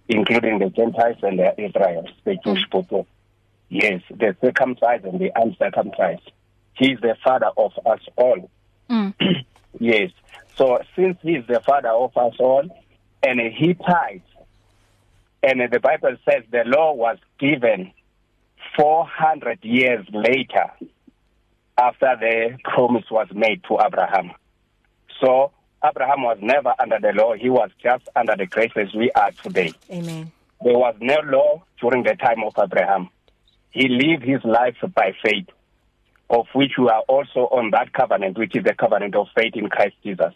[0.08, 2.80] including the Gentiles and the Israel the Jewish mm-hmm.
[2.80, 3.06] people
[3.68, 6.28] yes the circumcised and the uncircumcised
[6.74, 8.50] he is the father of us all
[8.90, 9.12] mm.
[9.80, 10.10] yes
[10.56, 12.64] so since he is the father of us all
[13.22, 14.22] and he died
[15.42, 17.92] and the bible says the law was given
[18.76, 20.66] 400 years later
[21.78, 24.32] after the promise was made to Abraham.
[25.20, 25.52] So
[25.84, 29.32] Abraham was never under the law, he was just under the grace as we are
[29.42, 29.72] today.
[29.90, 30.30] Amen.
[30.62, 33.08] There was no law during the time of Abraham.
[33.70, 35.46] He lived his life by faith,
[36.30, 39.68] of which we are also on that covenant, which is the covenant of faith in
[39.68, 40.34] Christ Jesus.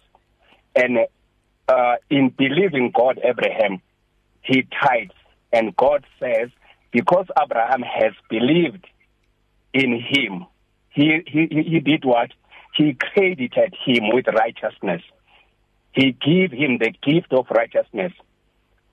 [0.74, 0.98] And
[1.68, 3.80] uh, in believing God, Abraham,
[4.42, 5.12] he tithes.
[5.52, 6.48] And God says,
[6.90, 8.86] because Abraham has believed
[9.74, 10.46] in him,
[10.96, 12.30] he, he, he did what?
[12.74, 15.02] He credited him with righteousness.
[15.92, 18.12] He gave him the gift of righteousness.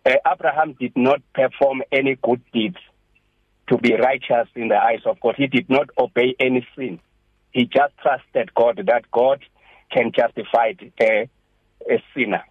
[0.05, 2.77] Uh, Abraham did not perform any good deeds
[3.69, 5.35] to be righteous in the eyes of God.
[5.37, 6.99] He did not obey any sin.
[7.51, 9.39] He just trusted God that God
[9.91, 11.25] can justify a, uh,
[11.93, 12.43] a sinner.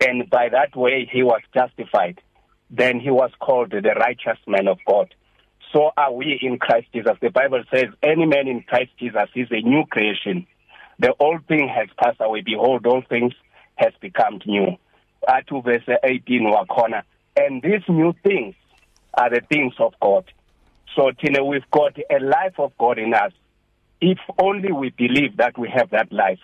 [0.00, 2.20] And by that way, he was justified.
[2.68, 5.14] Then he was called the righteous man of God.
[5.72, 7.14] so are we in Christ Jesus.
[7.20, 10.46] The Bible says, Any man in Christ Jesus is a new creation.
[10.98, 12.42] The old thing has passed away.
[12.42, 13.32] Behold, all things
[13.76, 14.76] has become new.
[15.28, 17.02] At uh, verse 18 wakhona.
[17.36, 18.54] And these new things
[19.14, 20.24] are the things of God.
[20.94, 23.32] So Tina, we've got a life of God in us.
[24.00, 26.38] If only we believe that we have that life.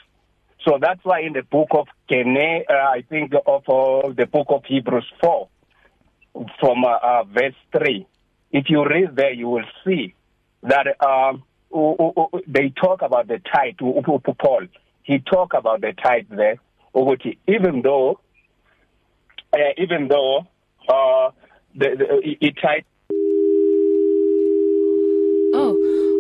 [0.67, 4.47] So that's why in the book of Kene, uh, I think of uh, the book
[4.51, 5.49] of Hebrews 4,
[6.61, 8.07] from uh, uh, verse 3,
[8.53, 10.13] If you read there, you will see
[10.63, 11.43] that um,
[12.47, 13.81] they talk about the tithe.
[13.81, 14.67] Paul
[15.03, 16.59] he talk about the tithe there,
[16.95, 18.21] ukuthi even though
[19.57, 20.47] uh, even though
[20.87, 21.31] uh,
[21.75, 22.07] the, the
[22.47, 22.85] it tithe
[25.57, 25.73] Oh,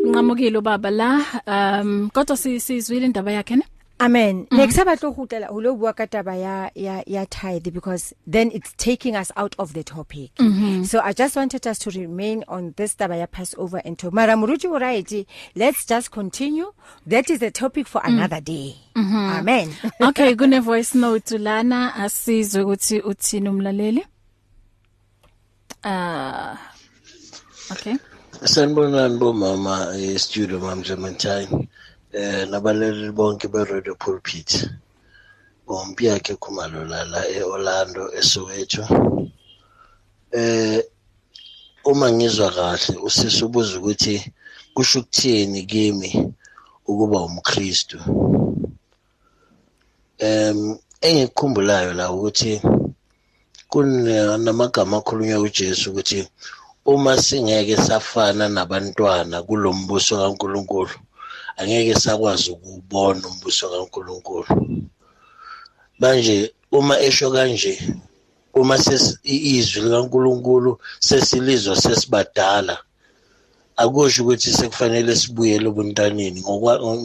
[0.08, 1.14] unqamukile ubaba la.
[1.46, 3.62] Um kodwa sizwile indaba yakhe ne?
[4.03, 4.36] Amen.
[4.36, 4.57] Mm -hmm.
[4.57, 9.14] Next abatlo hutlela ulo bua ka taba ya ya ya tithe because then it's taking
[9.16, 10.30] us out of the topic.
[10.40, 10.86] Mm -hmm.
[10.86, 14.34] So I just wanted us to remain on this taba ya Passover and to Mara
[14.36, 15.26] Muruji right.
[15.55, 16.66] Let's just continue.
[17.07, 18.09] That is the topic for mm.
[18.18, 18.44] another mm.
[18.44, 18.74] day.
[18.96, 19.38] Mm -hmm.
[19.38, 19.70] Amen.
[20.09, 24.07] okay, kune voice note lana asizwe ukuthi uthini umlaleli.
[25.82, 26.55] Ah.
[27.70, 27.96] Uh, okay.
[28.44, 31.68] Sanibonani bomama e eh, studio mamjamantine.
[32.20, 34.48] eh nabaleli bonke be-radio pulpit
[35.66, 38.82] bompiyakhe khumalolala e-orlando esoweto
[40.42, 40.78] eh
[41.90, 44.14] uma ngizwa kahle usise ubuza ukuthi
[44.74, 46.10] kusho ukuthini kimi
[46.90, 47.96] ukuba umkristu
[50.30, 50.56] em
[51.08, 52.52] engikukhumbulayo la ukuthi
[53.70, 56.18] kunamagama akhulunywa uJesu ukuthi
[56.92, 60.94] uma singeke safana nabantwana kulombuso kaNkuluNkulu
[61.61, 64.44] angeke sakwazi ukuwubona umbuso kaNkuluNkulu
[66.00, 66.36] manje
[66.78, 67.72] uma esho kanje
[68.61, 68.76] uma
[69.55, 70.70] izwi likaNkuluNkulu
[71.07, 72.74] sesilizwa sesibadala
[73.82, 76.40] akusho ukuthi sekufanele sibuyele ebuntaneni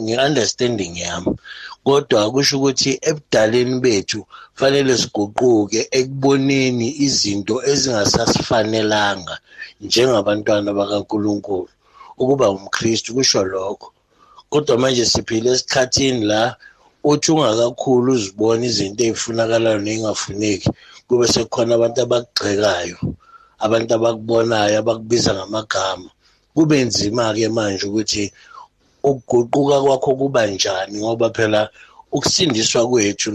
[0.04, 1.30] nge-understanding yami
[1.84, 4.20] kodwa akusho ukuthi ebudaleni bethu
[4.58, 9.34] fanele siguquke ekuboneni izinto ezingasasifanelanga
[9.84, 11.60] njengabantwana bakaNkuluNkulu
[12.20, 13.88] ukuba umKristu kusho lokho
[14.50, 16.42] kodwa manje siphile esikhathini la
[17.10, 20.68] uthi ungakakhulu uzibona izinto ey'funakalayo ney'ngafuneki
[21.06, 22.98] kube sekukhona abantu abakugxekayo
[23.64, 26.08] abantu abakubonayo abakubiza ngamagama
[26.54, 28.24] kube nzima-ke manje ukuthi
[29.10, 31.60] ukuguquka kwakho kuba njani ngoba phela
[32.16, 33.28] ukusindiswa kwethu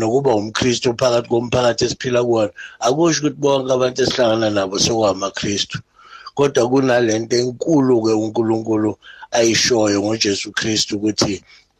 [0.00, 2.52] nokuba umkristu phakathi komphakathi esiphila kuwona
[2.86, 5.76] akusho ukuthi bonke abantu esihlangana nabo sokungamaKristu
[6.36, 8.92] kodwa kunalento enkulu-ke uNkulunkulu
[9.36, 11.34] ayishoyo ngoJesu Kristu ukuthi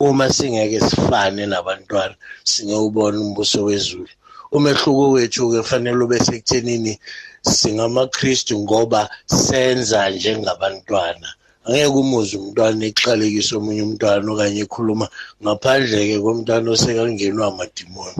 [0.07, 2.15] uma singeke sifane nabantwana
[2.51, 4.09] singewubona umbuso wezulu
[4.57, 6.93] umehluko wethu ke fanele ube sekuthenini
[7.59, 9.01] singamaKristu ngoba
[9.45, 11.29] senza njengabantwana
[11.67, 15.07] angeke umuze umntwana exalekiso omunye umntwana okanye ekhuluma
[15.43, 18.19] ngaphandle-ke komntwana osekangenwa amadimoni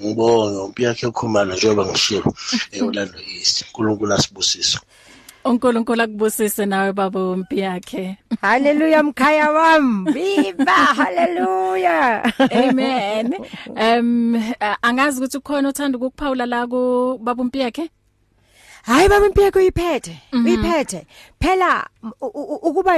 [0.00, 2.28] ngibonge umpi yakhe ekhumana njengoba ngishilo
[2.76, 4.76] um olando east unkulunkulu asibusise
[5.44, 13.34] uNkulunkulu akubusise nawe baba umpi yakhe haleluya mkhaya wami viva haleluya amen
[13.66, 14.44] um
[14.82, 17.90] angazi ukuthi ukhona othanda ukuphawula la ku baba umpi yakhe
[18.82, 20.44] hayi baba impi yakho iphethe mhm.
[20.46, 21.06] uyiphethe
[21.40, 21.86] phela
[22.62, 22.96] ukuba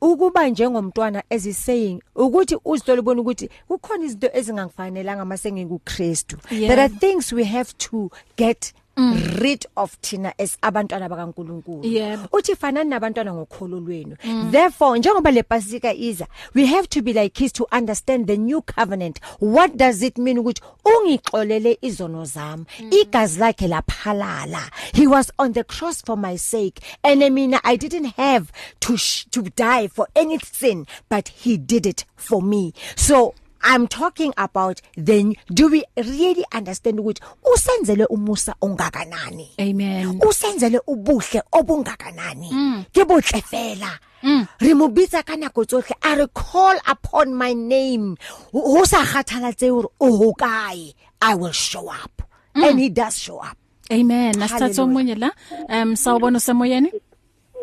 [0.00, 7.32] ukuba njengomntwana ezisaying ukuthi uzithola ubona ukuthi kukhona izinto ezingangifanelanga mase ngikuKristu there are things
[7.32, 9.40] we have to get mm.
[9.40, 12.26] rid of thina as abantwana bakaNkuluNkulu yeah.
[12.32, 14.50] uthi fanani nabantwana ngokholo lwenu mm.
[14.50, 19.20] therefore njengoba lepasika iza we have to be like kids to understand the new covenant
[19.40, 22.90] what does it mean ukuthi ungixolele izono zami mm.
[23.00, 27.76] igazi lakhe laphalala he was on the cross for my sake and i mean i
[27.76, 28.46] didn't have
[28.80, 28.96] to
[29.30, 34.80] to die for any sin but he did it for me so I'm talking about
[34.96, 37.20] then do we really understand ukuthi
[37.52, 42.84] usenzele umusa ongakanani Amen usenzele ubuhle obungakanani mm.
[42.92, 44.46] kebohle fela mm.
[44.60, 48.16] re mo bitsa kana go tsohle a re call upon my name
[48.52, 52.22] ho sa kgathalatse hore o hokae I will show up
[52.54, 52.62] mm.
[52.68, 53.56] and he does show up
[53.92, 55.30] Amen nasithatha omunye la
[55.68, 56.92] um sawubona semoyeni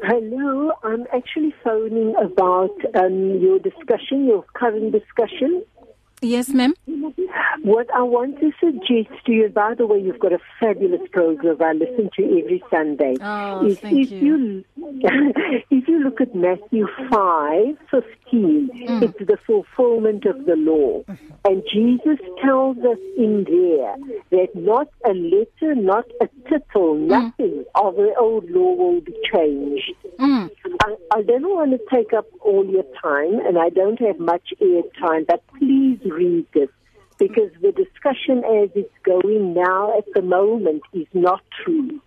[0.04, 5.64] Hello, I'm actually phoning about um your discussion, your current discussion
[6.26, 6.74] Yes, ma'am.
[7.62, 11.58] What I want to suggest to you, by the way, you've got a fabulous program
[11.62, 13.16] I listen to every Sunday.
[13.22, 14.38] Oh, is thank if you.
[14.38, 14.66] you
[15.72, 19.02] if you look at Matthew 5 15, mm.
[19.02, 21.04] it's the fulfillment of the law.
[21.44, 23.96] And Jesus tells us in there
[24.32, 27.08] that not a letter, not a tittle, hmm.
[27.08, 27.66] nothing mm.
[27.76, 29.94] of the old law will be changed.
[30.18, 30.50] Mm.
[30.84, 34.54] I, I don't want to take up all your time, and I don't have much
[34.62, 36.70] air time, but please read this
[37.18, 42.00] because the discussion as it's going now at the moment is not true.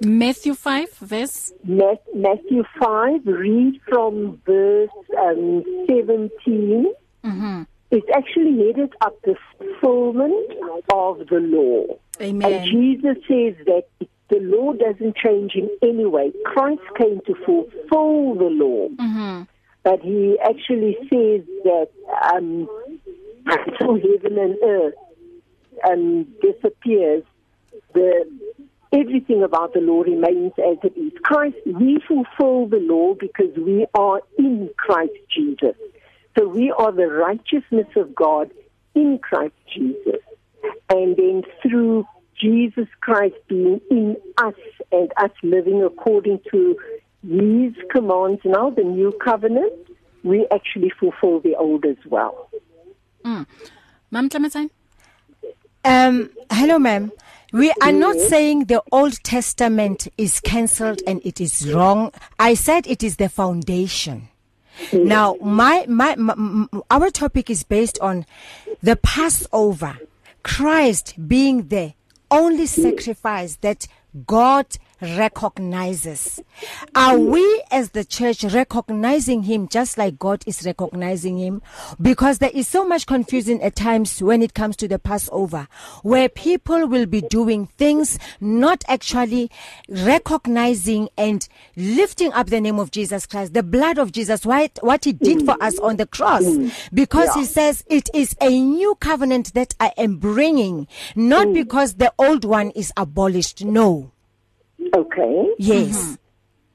[0.00, 6.92] Matthew 5 verse Matthew 5 read from verse um, 17
[7.24, 7.66] Mhm.
[7.90, 10.48] It's actually headed up the fulfillment
[10.94, 11.86] of the law.
[12.20, 12.52] Amen.
[12.52, 13.84] And Jesus says that
[14.28, 16.32] the law doesn't change in any way.
[16.46, 18.88] Christ came to fulfill the law.
[18.90, 19.46] Mhm.
[19.82, 21.88] But he actually says that
[22.34, 22.68] um
[23.46, 24.94] until heaven and earth
[25.88, 27.24] um disappears
[27.92, 28.26] the
[29.00, 31.12] everything about the law remains as it is.
[31.22, 35.76] Christ, we fulfill the law because we are in Christ Jesus.
[36.36, 38.50] So we are the righteousness of God
[38.94, 40.20] in Christ Jesus.
[40.90, 42.06] And then through
[42.40, 44.54] Jesus Christ being in us
[44.92, 46.76] and us living according to
[47.26, 49.72] his commands now, the new covenant,
[50.22, 52.48] we actually fulfill the old as well.
[53.24, 53.46] Mm.
[54.10, 54.70] Ma'am Clementine?
[55.84, 57.10] Um, hello, ma'am.
[57.52, 58.28] We are not mm-hmm.
[58.28, 62.10] saying the Old Testament is cancelled and it is wrong.
[62.38, 64.28] I said it is the foundation.
[64.90, 65.06] Mm-hmm.
[65.08, 68.26] Now, my, my, my our topic is based on
[68.82, 69.96] the Passover,
[70.42, 71.94] Christ being the
[72.30, 73.86] only sacrifice that
[74.26, 74.66] God
[75.00, 76.40] recognizes.
[76.94, 81.60] Are we as the church recognizing him just like God is recognizing him?
[82.00, 85.68] Because there is so much confusion at times when it comes to the Passover,
[86.02, 89.50] where people will be doing things not actually
[89.88, 95.04] recognizing and lifting up the name of Jesus Christ, the blood of Jesus, what, what
[95.04, 96.44] he did for us on the cross.
[96.92, 97.42] Because yeah.
[97.42, 101.54] he says it is a new covenant that I am bringing, not mm.
[101.54, 103.64] because the old one is abolished.
[103.64, 104.10] No.
[104.94, 105.48] Okay.
[105.58, 105.90] Yes.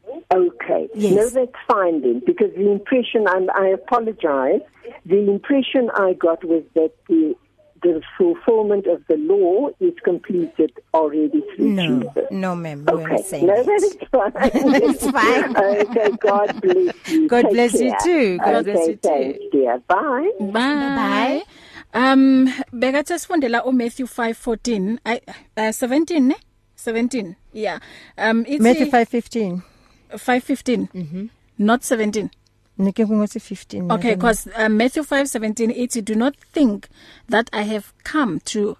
[0.10, 0.20] Mm-hmm.
[0.34, 0.90] Okay.
[0.96, 1.14] Yes.
[1.16, 4.62] No, that's fine then, because the impression, I'm, I apologize,
[5.06, 7.36] the impression I got was that the,
[7.84, 12.28] the fulfillment of the law is completed already through no, Jesus.
[12.32, 12.86] No, ma'am.
[12.90, 13.24] Okay.
[13.44, 14.32] No, that is fine.
[14.84, 15.58] it's fine.
[15.58, 17.28] okay, God bless you.
[17.28, 17.84] God Take bless care.
[17.84, 18.38] you too.
[18.38, 19.50] God okay, bless you thanks, too.
[19.52, 19.80] Dear.
[19.88, 20.32] Bye.
[20.40, 20.52] Bye.
[20.52, 21.44] Bye.
[21.94, 25.20] Um, bekathe sifundela uMatthew 5:14, ay
[25.72, 26.36] 17 uh, ne?
[26.82, 27.80] 17 yeah
[28.18, 29.64] um it's Matthew 5:15
[30.14, 32.32] 5:15 mhm not 17
[32.78, 36.90] Nike kungathi 15 Okay because uh, Matthew 5:17 it do not think
[37.30, 38.78] that I have come to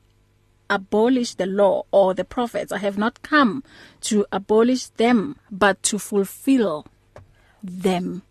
[0.70, 3.64] abolish the law or the prophets I have not come
[4.12, 6.86] to abolish them but to fulfill
[7.64, 8.24] them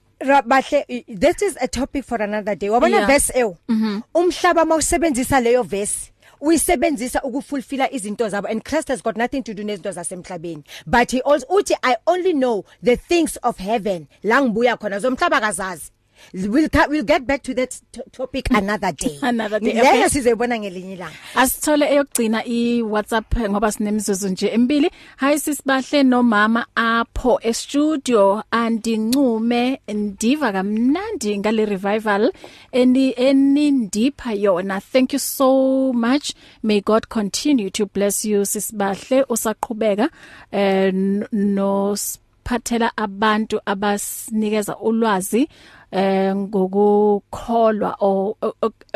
[0.53, 0.79] bahle
[1.27, 3.07] this is a topic for another day wabona yeah.
[3.11, 3.97] verse ew mm-hmm.
[4.15, 9.63] umhlaba mawusebenzisa leyo verse uyisebenzisa ukufulfilla izinto zabo and Christ has got nothing to do
[9.63, 14.77] nezinto zasemhlabeni but he also uthi i only know the things of heaven la ngibuya
[14.77, 15.91] khona zomhlaba kazazi
[16.33, 17.81] we'll we'll get back to that
[18.13, 18.59] topic mm.
[18.59, 24.47] another day another day leyo sizebona ngelinye ilanga asithole eyokugcina i WhatsApp ngoba sinemzuzu nje
[24.49, 24.91] emibili
[25.21, 32.33] hi sisibahle nomama apho e studio andincume ndiva kamnandi ngale revival
[32.73, 35.53] eni enindipha yona thank you so
[35.93, 40.09] much may god continue to bless you sisibahle usaqhubeka
[40.53, 40.93] eh
[41.33, 41.97] no
[42.45, 45.49] phathela abantu abasinikeza ulwazi
[45.93, 47.91] eh ngokukholwa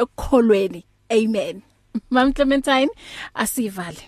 [0.02, 1.62] okukholweni amen
[2.10, 2.90] mam clementine
[3.34, 3.98] asivale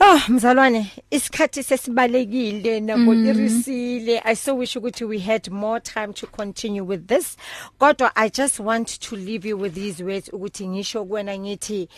[0.00, 3.24] Oh mzalwane isikhathi sesibalekile nabo mm.
[3.26, 7.36] irisile i so wish ukuthi we had more time to continue with this
[7.80, 11.88] kodwa i just want to leave you with these words ukuthi ngisho kuwena ngithi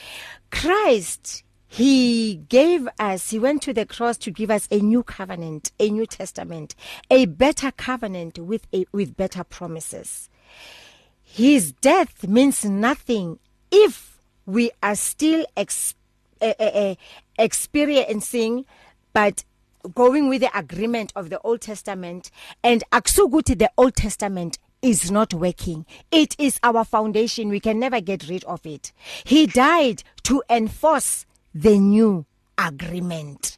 [0.51, 5.71] Christ He gave us, He went to the cross to give us a new covenant,
[5.79, 6.75] a new testament,
[7.11, 10.31] a better covenant with, a, with better promises.
[11.23, 13.39] His death means nothing
[13.71, 15.95] if we are still ex,
[16.41, 16.95] uh, uh,
[17.39, 18.64] experiencing
[19.12, 19.45] but
[19.95, 22.31] going with the agreement of the Old Testament
[22.64, 25.85] and akusukuthi the Old Testament is not working.
[26.11, 27.51] It is our foundation.
[27.51, 28.93] We can never get rid of it.
[29.25, 32.27] He died to enforce the new
[32.59, 33.57] agreement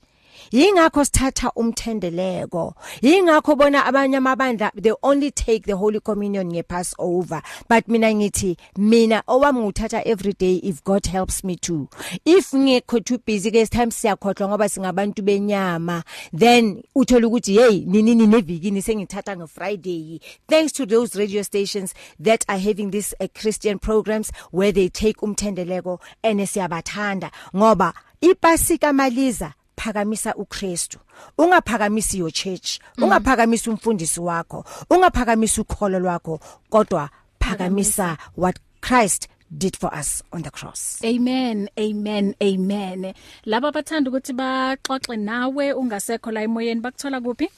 [0.52, 7.86] yingakho sithatha umthendeleko yingakho bona abanye amabandla they only take the holy communion ngepassover but
[7.88, 11.88] mina ngithi mina owami nguthatha every day if god helps me too
[12.24, 18.02] if ngikho too busy ke time siyakhohlwa ngoba singabantu benyama then uthola ukuthi hey nini
[18.14, 23.28] nini nevikini sengithatha nge friday thanks to those radio stations that are having this uh,
[23.38, 30.98] christian programs where they take umthendeleko ene siyabathanda ngoba ipasika maliza ungaphakamisa uKristu
[31.38, 37.08] ungaphakamisi your church ungaphakamisi umfundisi wakho ungaphakamisi ukholo lwakho kodwa
[37.38, 41.00] phakamisa what Christ did for us on the cross.
[41.04, 41.68] Amen.
[41.78, 42.34] Amen.
[42.40, 43.14] Amen.
[43.44, 47.48] Laba bathanda ukuthi baxoxe nawe ungasekho la emoyeni bakuthola kuphi?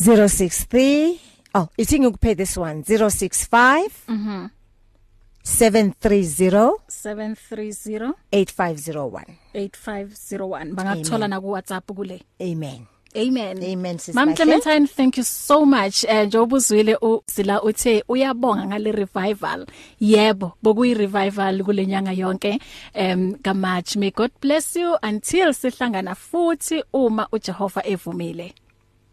[0.00, 1.18] 063
[1.54, 4.22] Oh, ithi ngikuphe this one 065 Mhm.
[4.28, 4.50] Mm
[5.48, 9.24] 730 730 8501
[9.54, 12.84] 8501 bangakuthola na ku WhatsApp kule amen
[13.16, 13.56] Amen.
[13.64, 14.14] Amen sis.
[14.14, 16.04] Mam Clementine, thank you so much.
[16.04, 19.64] Eh uh, Jobuzwile usila uthe uyabonga ngale revival.
[20.00, 22.60] Yebo, bokuyi revival kulenyanga yonke.
[22.94, 28.52] Um kaMarch, may God bless you until sihlangana futhi uma uJehova evumile.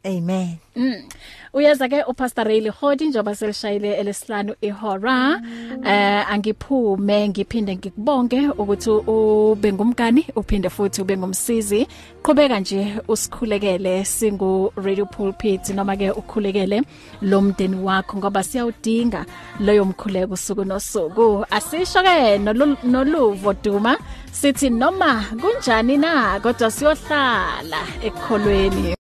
[0.05, 0.59] Amen.
[0.77, 1.09] Mm.
[1.55, 5.41] Uyaza ke uPastor Ray Lihodi njoba selishayile elesihlanu ihora
[5.85, 11.87] eh angiphume ngiphinde ngikubonke ukuthi ube ngumkani uphinde futhi ube ngumsizi
[12.23, 16.81] qhubeka nje usikhulekele singu radio pulpit noma ke ukukhulekele
[17.21, 19.25] lo mndeni wakho ngoba siyawudinga
[19.59, 22.37] leyo mkhuleko usuku nosuku asisho ke
[22.83, 23.97] noluvo Duma
[24.31, 28.93] sithi noma kunjani na kodwa siyohlala ekholweni